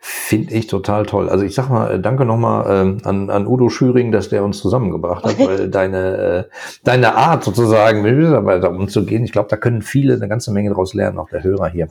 Finde 0.00 0.54
ich 0.54 0.66
total 0.66 1.06
toll. 1.06 1.28
Also 1.28 1.44
ich 1.44 1.54
sag 1.54 1.68
mal, 1.68 1.92
äh, 1.92 2.00
danke 2.00 2.24
nochmal 2.24 2.64
ähm, 2.68 2.98
an, 3.04 3.30
an 3.30 3.46
Udo 3.46 3.68
Schüring, 3.68 4.10
dass 4.10 4.30
der 4.30 4.42
uns 4.42 4.58
zusammengebracht 4.58 5.24
hat, 5.24 5.38
weil 5.44 5.68
deine, 5.68 6.16
äh, 6.16 6.44
deine 6.82 7.14
Art 7.14 7.44
sozusagen 7.44 8.02
mit 8.02 8.16
Mitarbeitern 8.16 8.76
umzugehen, 8.76 9.24
ich 9.24 9.32
glaube, 9.32 9.48
da 9.48 9.56
können 9.56 9.82
viele 9.82 10.14
eine 10.14 10.28
ganze 10.28 10.50
Menge 10.50 10.70
daraus 10.70 10.94
lernen, 10.94 11.18
auch 11.18 11.28
der 11.28 11.44
Hörer 11.44 11.68
hier. 11.68 11.88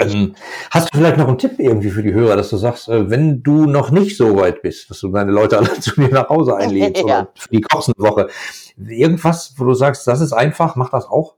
Ähm, 0.00 0.34
hast 0.70 0.92
du 0.92 0.98
vielleicht 0.98 1.16
noch 1.16 1.28
einen 1.28 1.38
Tipp 1.38 1.58
irgendwie 1.58 1.90
für 1.90 2.02
die 2.02 2.12
Hörer, 2.12 2.36
dass 2.36 2.50
du 2.50 2.56
sagst, 2.56 2.88
äh, 2.88 3.10
wenn 3.10 3.42
du 3.42 3.66
noch 3.66 3.90
nicht 3.90 4.16
so 4.16 4.36
weit 4.36 4.62
bist, 4.62 4.90
dass 4.90 5.00
du 5.00 5.08
deine 5.08 5.32
Leute 5.32 5.58
alle 5.58 5.72
zu 5.80 5.92
dir 5.92 6.08
nach 6.08 6.28
Hause 6.28 6.56
einlädst 6.56 7.02
Ja. 7.06 7.20
oder 7.20 7.28
für 7.34 7.48
die 7.48 7.60
Kochsenwoche, 7.60 8.28
irgendwas, 8.76 9.54
wo 9.56 9.64
du 9.64 9.74
sagst, 9.74 10.06
das 10.06 10.20
ist 10.20 10.32
einfach, 10.32 10.76
mach 10.76 10.90
das 10.90 11.06
auch? 11.06 11.34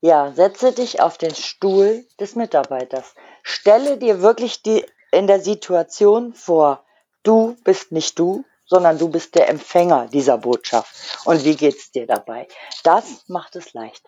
Ja, 0.00 0.32
setze 0.34 0.72
dich 0.72 1.00
auf 1.00 1.16
den 1.16 1.34
Stuhl 1.34 2.04
des 2.18 2.34
Mitarbeiters. 2.34 3.14
Stelle 3.42 3.98
dir 3.98 4.20
wirklich 4.20 4.62
die 4.62 4.84
in 5.12 5.26
der 5.28 5.40
Situation 5.40 6.32
vor. 6.34 6.82
Du 7.22 7.56
bist 7.62 7.92
nicht 7.92 8.18
du, 8.18 8.44
sondern 8.66 8.98
du 8.98 9.08
bist 9.08 9.34
der 9.34 9.48
Empfänger 9.48 10.08
dieser 10.12 10.38
Botschaft. 10.38 10.92
Und 11.24 11.44
wie 11.44 11.54
geht's 11.54 11.92
dir 11.92 12.06
dabei? 12.06 12.48
Das 12.82 13.24
macht 13.28 13.54
es 13.54 13.74
leicht. 13.74 14.02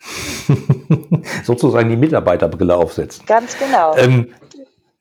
sozusagen 1.44 1.88
die 1.88 1.96
Mitarbeiterbrille 1.96 2.76
aufsetzen. 2.76 3.26
Ganz 3.26 3.56
genau. 3.58 3.96
Ähm, 3.96 4.34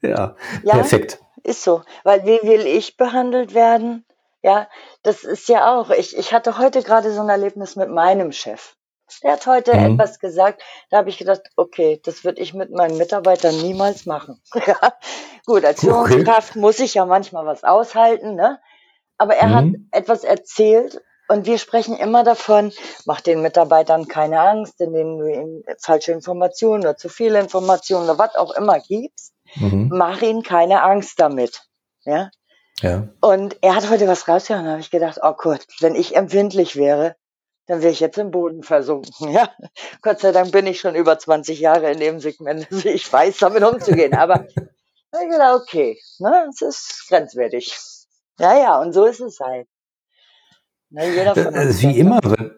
ja, 0.01 0.35
Ja. 0.63 0.73
perfekt. 0.75 1.19
Ist 1.43 1.63
so. 1.63 1.83
Weil 2.03 2.23
wie 2.25 2.39
will 2.47 2.65
ich 2.65 2.97
behandelt 2.97 3.53
werden? 3.53 4.05
Ja, 4.43 4.67
das 5.03 5.23
ist 5.23 5.47
ja 5.49 5.73
auch. 5.75 5.89
Ich, 5.89 6.17
ich 6.17 6.33
hatte 6.33 6.57
heute 6.57 6.83
gerade 6.83 7.11
so 7.11 7.21
ein 7.21 7.29
Erlebnis 7.29 7.75
mit 7.75 7.89
meinem 7.89 8.31
Chef. 8.31 8.75
Der 9.23 9.33
hat 9.33 9.47
heute 9.47 9.73
Mhm. 9.73 9.93
etwas 9.93 10.19
gesagt, 10.19 10.61
da 10.89 10.97
habe 10.97 11.09
ich 11.09 11.17
gedacht, 11.17 11.41
okay, 11.55 12.01
das 12.03 12.25
würde 12.25 12.41
ich 12.41 12.53
mit 12.53 12.71
meinen 12.71 12.97
Mitarbeitern 12.97 13.55
niemals 13.57 14.05
machen. 14.05 14.41
Ja, 14.67 14.75
Gut, 15.45 15.63
als 15.63 15.81
Okay. 15.81 15.87
Führungskraft 15.87 16.55
muss 16.57 16.79
ich 16.79 16.93
ja 16.95 17.05
manchmal 17.05 17.45
was 17.45 17.63
aushalten, 17.63 18.35
ne? 18.35 18.59
Aber 19.17 19.35
er 19.35 19.49
hat 19.51 19.65
Mhm. 19.65 19.87
etwas 19.91 20.23
erzählt 20.25 21.01
und 21.29 21.45
wir 21.45 21.57
sprechen 21.57 21.95
immer 21.97 22.23
davon, 22.23 22.71
mach 23.05 23.21
den 23.21 23.41
Mitarbeitern 23.41 24.07
keine 24.07 24.39
Angst, 24.41 24.79
indem 24.79 25.19
du 25.19 25.27
ihnen 25.27 25.63
falsche 25.79 26.11
Informationen 26.11 26.83
oder 26.83 26.97
zu 26.97 27.09
viele 27.09 27.39
Informationen 27.39 28.05
oder 28.05 28.17
was 28.17 28.35
auch 28.35 28.51
immer 28.51 28.79
gibst 28.79 29.33
Mhm. 29.55 29.89
mach 29.91 30.21
ihnen 30.21 30.43
keine 30.43 30.83
Angst 30.83 31.19
damit. 31.19 31.63
Ja. 32.03 32.29
Ja. 32.81 33.07
Und 33.21 33.57
er 33.61 33.75
hat 33.75 33.89
heute 33.89 34.07
was 34.07 34.27
rausgehauen, 34.27 34.65
da 34.65 34.71
habe 34.71 34.81
ich 34.81 34.91
gedacht, 34.91 35.19
oh 35.23 35.33
Gott, 35.33 35.65
wenn 35.79 35.95
ich 35.95 36.15
empfindlich 36.15 36.75
wäre, 36.75 37.15
dann 37.65 37.81
wäre 37.81 37.91
ich 37.91 37.99
jetzt 37.99 38.17
im 38.17 38.31
Boden 38.31 38.63
versunken. 38.63 39.11
Ja. 39.31 39.49
Gott 40.01 40.19
sei 40.19 40.31
Dank 40.31 40.51
bin 40.51 40.67
ich 40.67 40.79
schon 40.79 40.95
über 40.95 41.17
20 41.17 41.59
Jahre 41.59 41.91
in 41.91 41.99
dem 41.99 42.19
Segment, 42.19 42.67
also 42.71 42.87
ich 42.89 43.11
weiß, 43.11 43.37
damit 43.39 43.63
umzugehen. 43.63 44.13
Aber 44.15 44.45
ich 44.55 45.29
gedacht, 45.29 45.61
okay, 45.61 45.99
ne, 46.19 46.47
es 46.49 46.61
ist 46.61 47.05
grenzwertig. 47.09 47.75
Ja, 48.39 48.55
ja, 48.55 48.79
und 48.79 48.93
so 48.93 49.05
ist 49.05 49.19
es 49.21 49.39
halt. 49.39 49.67
Ne, 50.89 51.09
jeder 51.13 51.35
von 51.35 51.53
Äh, 51.53 51.65
uns 51.67 51.81
Wie 51.81 51.87
kennt 51.87 51.97
immer, 51.97 52.19
wenn, 52.23 52.51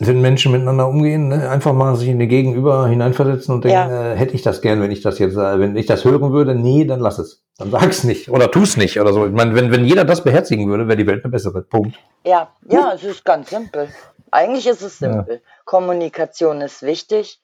wenn 0.00 0.20
Menschen 0.20 0.52
miteinander 0.52 0.88
umgehen, 0.88 1.28
ne, 1.28 1.48
einfach 1.48 1.72
mal 1.72 1.94
sich 1.96 2.08
in 2.08 2.18
die 2.18 2.26
Gegenüber 2.28 2.88
hineinversetzen 2.88 3.54
und 3.54 3.64
denken, 3.64 3.90
äh, 3.92 4.16
hätte 4.16 4.34
ich 4.34 4.42
das 4.42 4.60
gern, 4.62 4.80
wenn 4.80 4.90
ich 4.90 5.02
das 5.02 5.18
jetzt, 5.18 5.36
äh, 5.36 5.58
wenn 5.60 5.76
ich 5.76 5.86
das 5.86 6.04
hören 6.04 6.32
würde, 6.32 6.54
nee, 6.54 6.84
dann 6.84 7.00
lass 7.00 7.18
es. 7.18 7.44
Dann 7.58 7.70
sag's 7.70 8.02
nicht 8.04 8.30
oder 8.30 8.50
tu's 8.50 8.76
nicht 8.76 8.98
oder 8.98 9.12
so. 9.12 9.26
Ich 9.26 9.32
meine, 9.32 9.54
wenn, 9.54 9.70
wenn 9.70 9.84
jeder 9.84 10.04
das 10.04 10.24
beherzigen 10.24 10.68
würde, 10.68 10.88
wäre 10.88 10.96
die 10.96 11.06
Welt 11.06 11.22
eine 11.24 11.30
bessere. 11.30 11.62
Punkt. 11.62 11.98
Ja, 12.24 12.50
ja, 12.68 12.92
es 12.94 13.04
ist 13.04 13.24
ganz 13.24 13.50
simpel. 13.50 13.88
Eigentlich 14.30 14.66
ist 14.66 14.80
es 14.82 14.98
Ja. 15.00 15.12
simpel. 15.12 15.42
Kommunikation 15.66 16.62
ist 16.62 16.82
wichtig, 16.82 17.40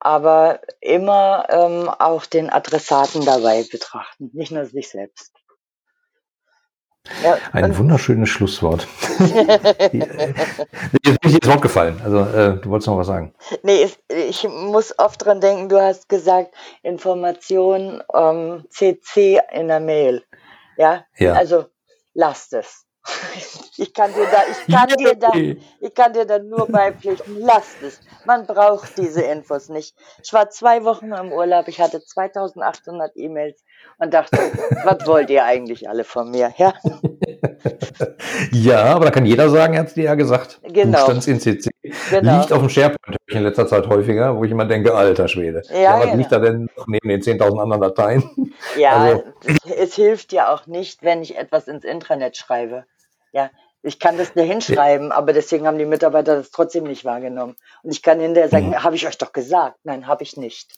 aber 0.00 0.60
immer 0.80 1.46
ähm, 1.48 1.88
auch 1.88 2.26
den 2.26 2.50
Adressaten 2.50 3.24
dabei 3.24 3.64
betrachten, 3.70 4.30
nicht 4.34 4.50
nur 4.52 4.66
sich 4.66 4.90
selbst. 4.90 5.32
Ja, 7.22 7.36
Ein 7.52 7.64
und- 7.64 7.78
wunderschönes 7.78 8.28
Schlusswort. 8.30 8.86
Jetzt 9.92 11.20
bin 11.20 11.30
ich 11.30 11.34
ins 11.34 11.46
Wort 11.48 11.60
gefallen. 11.62 12.00
Also, 12.02 12.18
äh, 12.20 12.56
du 12.60 12.70
wolltest 12.70 12.88
noch 12.88 12.96
was 12.96 13.06
sagen. 13.06 13.34
nee, 13.62 13.88
ich 14.28 14.48
muss 14.48 14.98
oft 14.98 15.24
dran 15.24 15.40
denken, 15.40 15.68
du 15.68 15.80
hast 15.80 16.08
gesagt, 16.08 16.54
Information 16.82 18.02
ähm, 18.14 18.64
CC 18.70 19.40
in 19.52 19.68
der 19.68 19.80
Mail. 19.80 20.24
Ja, 20.76 21.04
Ja. 21.18 21.34
also 21.34 21.66
lasst 22.14 22.52
es. 22.54 22.83
Ich 23.76 23.92
kann 23.92 24.12
dir 24.14 24.26
da, 24.30 24.38
ich 24.48 24.72
kann 24.72 24.88
dir 24.88 25.14
da, 25.16 25.32
Ich 25.80 25.94
kann 25.94 26.12
dir 26.12 26.24
dann 26.24 26.48
nur 26.48 26.68
beipflichten, 26.68 27.40
lasst 27.40 27.82
es. 27.82 28.00
Man 28.24 28.46
braucht 28.46 28.96
diese 28.96 29.22
Infos 29.22 29.68
nicht. 29.68 29.96
Ich 30.22 30.32
war 30.32 30.48
zwei 30.50 30.84
Wochen 30.84 31.10
im 31.12 31.32
Urlaub, 31.32 31.66
ich 31.66 31.80
hatte 31.80 32.00
2800 32.00 33.16
E-Mails 33.16 33.64
und 33.98 34.14
dachte, 34.14 34.38
was 34.84 35.04
wollt 35.08 35.28
ihr 35.30 35.44
eigentlich 35.44 35.88
alle 35.88 36.04
von 36.04 36.30
mir? 36.30 36.54
Ja, 36.56 36.72
Ja, 38.52 38.84
aber 38.94 39.06
da 39.06 39.10
kann 39.10 39.26
jeder 39.26 39.48
sagen, 39.50 39.74
er 39.74 39.80
hat 39.80 39.88
es 39.88 39.94
dir 39.94 40.04
ja 40.04 40.14
gesagt. 40.14 40.60
Genau. 40.62 41.06
CC. 41.14 41.58
genau. 42.10 42.40
Liegt 42.40 42.52
auf 42.52 42.60
dem 42.60 42.68
SharePoint 42.68 43.18
in 43.28 43.42
letzter 43.42 43.66
Zeit 43.66 43.86
häufiger, 43.88 44.36
wo 44.36 44.44
ich 44.44 44.50
immer 44.50 44.64
denke, 44.64 44.94
alter 44.94 45.28
Schwede. 45.28 45.62
Ja, 45.72 45.98
was 45.98 46.04
genau. 46.04 46.16
liegt 46.16 46.32
da 46.32 46.38
denn 46.38 46.68
noch 46.76 46.86
neben 46.86 47.08
den 47.08 47.20
10.000 47.20 47.60
anderen 47.60 47.82
Dateien? 47.82 48.54
Ja, 48.76 48.90
also- 48.96 49.22
es, 49.44 49.58
es 49.64 49.94
hilft 49.94 50.32
ja 50.32 50.52
auch 50.52 50.66
nicht, 50.66 51.02
wenn 51.02 51.22
ich 51.22 51.36
etwas 51.36 51.68
ins 51.68 51.84
Intranet 51.84 52.36
schreibe. 52.36 52.84
Ja, 53.34 53.50
ich 53.82 53.98
kann 53.98 54.16
das 54.16 54.32
da 54.32 54.42
hinschreiben, 54.42 55.12
aber 55.12 55.32
deswegen 55.32 55.66
haben 55.66 55.76
die 55.76 55.84
Mitarbeiter 55.86 56.36
das 56.36 56.50
trotzdem 56.52 56.84
nicht 56.84 57.04
wahrgenommen. 57.04 57.56
Und 57.82 57.90
ich 57.90 58.00
kann 58.02 58.20
hinterher 58.20 58.48
sagen, 58.48 58.68
Mhm. 58.70 58.82
habe 58.84 58.94
ich 58.96 59.06
euch 59.06 59.18
doch 59.18 59.32
gesagt? 59.32 59.76
Nein, 59.84 60.06
habe 60.06 60.22
ich 60.22 60.36
nicht. 60.36 60.72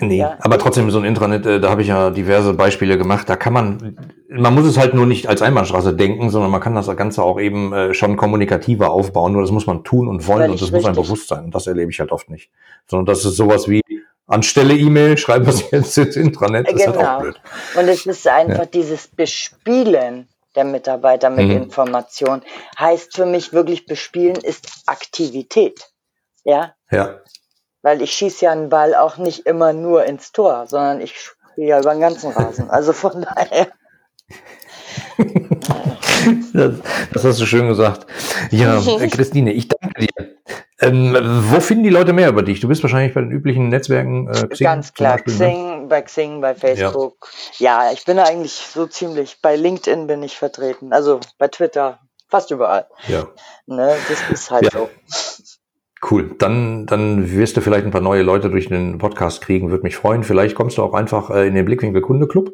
Nee, 0.00 0.18
Ja. 0.18 0.38
aber 0.40 0.58
trotzdem 0.58 0.90
so 0.92 0.98
ein 0.98 1.04
Intranet, 1.04 1.44
äh, 1.44 1.60
da 1.60 1.70
habe 1.70 1.82
ich 1.82 1.88
ja 1.88 2.10
diverse 2.10 2.54
Beispiele 2.54 2.96
gemacht. 2.96 3.28
Da 3.28 3.34
kann 3.36 3.52
man, 3.52 3.98
man 4.30 4.54
muss 4.54 4.64
es 4.64 4.78
halt 4.78 4.94
nur 4.94 5.06
nicht 5.06 5.28
als 5.28 5.42
Einbahnstraße 5.42 5.94
denken, 5.94 6.30
sondern 6.30 6.50
man 6.52 6.60
kann 6.60 6.74
das 6.74 6.86
Ganze 6.96 7.22
auch 7.22 7.38
eben 7.40 7.72
äh, 7.72 7.92
schon 7.94 8.16
kommunikativer 8.16 8.90
aufbauen. 8.90 9.32
Nur 9.32 9.42
das 9.42 9.50
muss 9.50 9.66
man 9.66 9.82
tun 9.84 10.06
und 10.08 10.26
wollen 10.28 10.50
und 10.52 10.60
das 10.62 10.70
muss 10.70 10.86
richtig. 10.86 11.02
bewusst 11.04 11.28
sein. 11.28 11.44
Und 11.44 11.54
das 11.54 11.66
erlebe 11.66 11.90
ich 11.90 11.98
halt 12.00 12.12
oft 12.12 12.30
nicht. 12.30 12.50
Sondern 12.86 13.06
das 13.06 13.24
ist 13.24 13.36
sowas 13.36 13.68
wie 13.68 13.82
anstelle 14.28 14.74
E-Mail, 14.76 15.18
schreiben 15.18 15.46
wir 15.46 15.52
es 15.52 15.68
jetzt 15.70 15.96
ins 15.98 16.16
Intranet. 16.16 16.68
Das 16.68 16.74
ist 16.74 16.86
halt 16.86 16.96
auch 16.96 17.00
Genau. 17.02 17.20
blöd. 17.20 17.40
Und 17.76 17.88
es 17.88 18.06
ist 18.06 18.26
einfach 18.28 18.66
dieses 18.66 19.08
Bespielen 19.08 20.28
der 20.58 20.64
Mitarbeiter 20.64 21.30
mit 21.30 21.46
Mhm. 21.46 21.52
Information. 21.62 22.42
Heißt 22.78 23.14
für 23.16 23.24
mich 23.26 23.52
wirklich 23.54 23.86
bespielen 23.86 24.36
ist 24.36 24.82
Aktivität. 24.86 25.88
Ja, 26.44 26.74
Ja. 26.90 27.20
weil 27.82 28.02
ich 28.02 28.12
schieße 28.12 28.44
ja 28.46 28.52
einen 28.52 28.68
Ball 28.68 28.94
auch 28.94 29.16
nicht 29.18 29.46
immer 29.46 29.72
nur 29.72 30.04
ins 30.04 30.32
Tor, 30.32 30.66
sondern 30.66 31.00
ich 31.00 31.14
spiele 31.18 31.68
ja 31.68 31.80
über 31.80 31.92
den 31.92 32.00
ganzen 32.00 32.32
Rasen. 32.32 32.68
Also 32.70 32.92
von 32.92 33.22
daher. 33.36 33.68
Das, 36.52 36.72
das 37.12 37.24
hast 37.24 37.40
du 37.40 37.46
schön 37.46 37.68
gesagt. 37.68 38.06
Ja, 38.50 38.80
Christine, 39.10 39.52
ich 39.52 39.68
danke 39.68 40.00
dir. 40.00 40.36
Ähm, 40.80 41.16
wo 41.50 41.60
finden 41.60 41.82
die 41.84 41.90
Leute 41.90 42.12
mehr 42.12 42.28
über 42.28 42.42
dich? 42.42 42.60
Du 42.60 42.68
bist 42.68 42.82
wahrscheinlich 42.82 43.12
bei 43.14 43.20
den 43.20 43.32
üblichen 43.32 43.68
Netzwerken 43.68 44.28
äh, 44.28 44.46
Xing 44.46 44.64
Ganz 44.64 44.92
klar, 44.94 45.16
ne? 45.16 45.22
Xing, 45.24 45.67
bei 45.88 46.02
Xing, 46.02 46.40
bei 46.40 46.54
Facebook. 46.54 47.28
Ja. 47.58 47.90
ich 47.92 48.04
bin 48.04 48.18
eigentlich 48.18 48.52
so 48.52 48.86
ziemlich, 48.86 49.38
bei 49.42 49.56
LinkedIn 49.56 50.06
bin 50.06 50.22
ich 50.22 50.36
vertreten, 50.38 50.92
also 50.92 51.20
bei 51.38 51.48
Twitter, 51.48 51.98
fast 52.28 52.50
überall. 52.50 52.86
Ja. 53.08 53.26
Ne, 53.66 53.96
das 54.08 54.30
ist 54.30 54.50
halt 54.50 54.64
Ja. 54.64 54.70
so. 54.80 54.88
Cool. 56.08 56.36
Dann, 56.38 56.86
dann 56.86 57.32
wirst 57.32 57.56
du 57.56 57.60
vielleicht 57.60 57.84
ein 57.84 57.90
paar 57.90 58.00
neue 58.00 58.22
Leute 58.22 58.50
durch 58.50 58.68
den 58.68 58.98
Podcast 58.98 59.40
kriegen, 59.40 59.70
würde 59.70 59.82
mich 59.82 59.96
freuen. 59.96 60.22
Vielleicht 60.22 60.54
kommst 60.54 60.78
du 60.78 60.82
auch 60.84 60.94
einfach 60.94 61.28
äh, 61.30 61.48
in 61.48 61.54
den 61.56 61.64
Blickwinkel 61.64 62.02
Kunde 62.02 62.28
Club. 62.28 62.52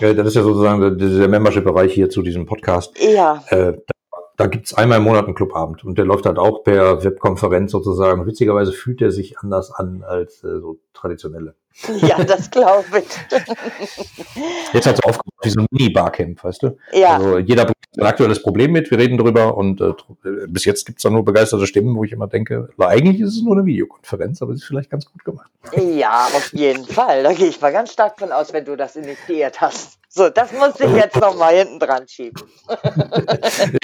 Äh, 0.00 0.14
das 0.14 0.28
ist 0.28 0.34
ja 0.36 0.42
sozusagen 0.42 0.80
der, 0.80 0.92
der 0.92 1.28
Membership-Bereich 1.28 1.92
hier 1.92 2.08
zu 2.08 2.22
diesem 2.22 2.46
Podcast. 2.46 2.94
Ja, 2.98 3.44
Äh, 3.48 3.72
da 3.72 3.92
da 4.38 4.46
gibt's 4.48 4.74
einmal 4.74 4.98
im 4.98 5.04
Monat 5.04 5.24
einen 5.24 5.34
Clubabend 5.34 5.82
und 5.84 5.96
der 5.96 6.04
läuft 6.04 6.26
halt 6.26 6.38
auch 6.38 6.62
per 6.62 7.02
Webkonferenz 7.02 7.72
sozusagen. 7.72 8.26
Witzigerweise 8.26 8.72
fühlt 8.72 9.00
er 9.00 9.10
sich 9.10 9.38
anders 9.38 9.70
an 9.70 10.04
als 10.06 10.44
äh, 10.44 10.60
so 10.60 10.78
traditionelle. 10.92 11.54
Ja, 12.00 12.22
das 12.24 12.50
glaube 12.50 12.84
ich. 13.00 13.38
Jetzt 14.72 14.86
hat 14.86 14.96
so 14.96 15.02
aufgebaut 15.08 15.34
wie 15.42 15.50
so 15.50 15.60
ein 15.60 15.66
Mini-Barcamp, 15.70 16.42
weißt 16.42 16.62
du? 16.62 16.78
Ja, 16.92 17.16
Also 17.16 17.38
jeder 17.38 17.64
bringt 17.64 17.76
sein 17.92 18.06
aktuelles 18.06 18.42
Problem 18.42 18.72
mit, 18.72 18.90
wir 18.90 18.98
reden 18.98 19.16
drüber 19.18 19.56
und 19.56 19.80
äh, 19.80 19.84
tr- 19.84 20.46
bis 20.48 20.64
jetzt 20.64 20.86
gibt's 20.86 21.02
da 21.02 21.10
nur 21.10 21.24
begeisterte 21.24 21.66
Stimmen, 21.66 21.94
wo 21.96 22.04
ich 22.04 22.12
immer 22.12 22.26
denke, 22.26 22.68
eigentlich 22.78 23.20
ist 23.20 23.36
es 23.36 23.42
nur 23.42 23.56
eine 23.56 23.64
Videokonferenz, 23.66 24.42
aber 24.42 24.52
es 24.52 24.60
ist 24.62 24.66
vielleicht 24.66 24.90
ganz 24.90 25.06
gut 25.10 25.24
gemacht. 25.24 25.50
ja, 25.72 26.24
auf 26.26 26.52
jeden 26.52 26.84
Fall. 26.86 27.22
Da 27.22 27.32
gehe 27.32 27.48
ich 27.48 27.60
mal 27.60 27.72
ganz 27.72 27.92
stark 27.92 28.18
von 28.18 28.32
aus, 28.32 28.52
wenn 28.52 28.64
du 28.64 28.76
das 28.76 28.96
initiiert 28.96 29.60
hast. 29.60 29.98
So, 30.16 30.30
das 30.30 30.50
musste 30.52 30.84
ich 30.86 30.92
jetzt 30.92 31.16
noch 31.20 31.36
mal 31.36 31.54
hinten 31.54 31.78
dran 31.78 32.08
schieben. 32.08 32.42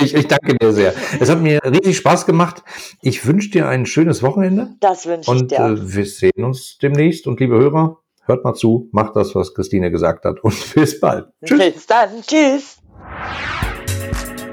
Ich, 0.01 0.15
ich 0.15 0.27
danke 0.27 0.57
dir 0.57 0.73
sehr. 0.73 0.95
Es 1.21 1.29
hat 1.29 1.41
mir 1.41 1.61
riesig 1.65 1.99
Spaß 1.99 2.25
gemacht. 2.27 2.63
Ich 3.03 3.27
wünsche 3.27 3.51
dir 3.51 3.69
ein 3.69 3.85
schönes 3.87 4.23
Wochenende 4.23 4.71
Das 4.81 5.05
wünsche 5.07 5.31
ich 5.31 5.41
und 5.43 5.51
dir. 5.51 5.61
auch. 5.63 5.69
äh, 5.71 5.95
wir 5.97 6.07
sehen 6.07 6.43
uns 6.45 6.79
demnächst. 6.79 7.27
Und 7.27 7.39
liebe 7.41 7.57
Hörer, 7.59 7.99
hört 8.25 8.45
mal 8.45 8.55
zu, 8.55 8.89
macht 8.93 9.15
das, 9.15 9.35
was 9.35 9.55
Christine 9.55 9.91
gesagt 9.91 10.25
hat 10.25 10.41
und 10.43 10.55
bis 10.75 10.99
bald. 11.01 11.27
Tschüss. 11.45 11.73
Bis 11.75 11.87
dann. 11.87 12.09
Tschüss. 12.23 12.79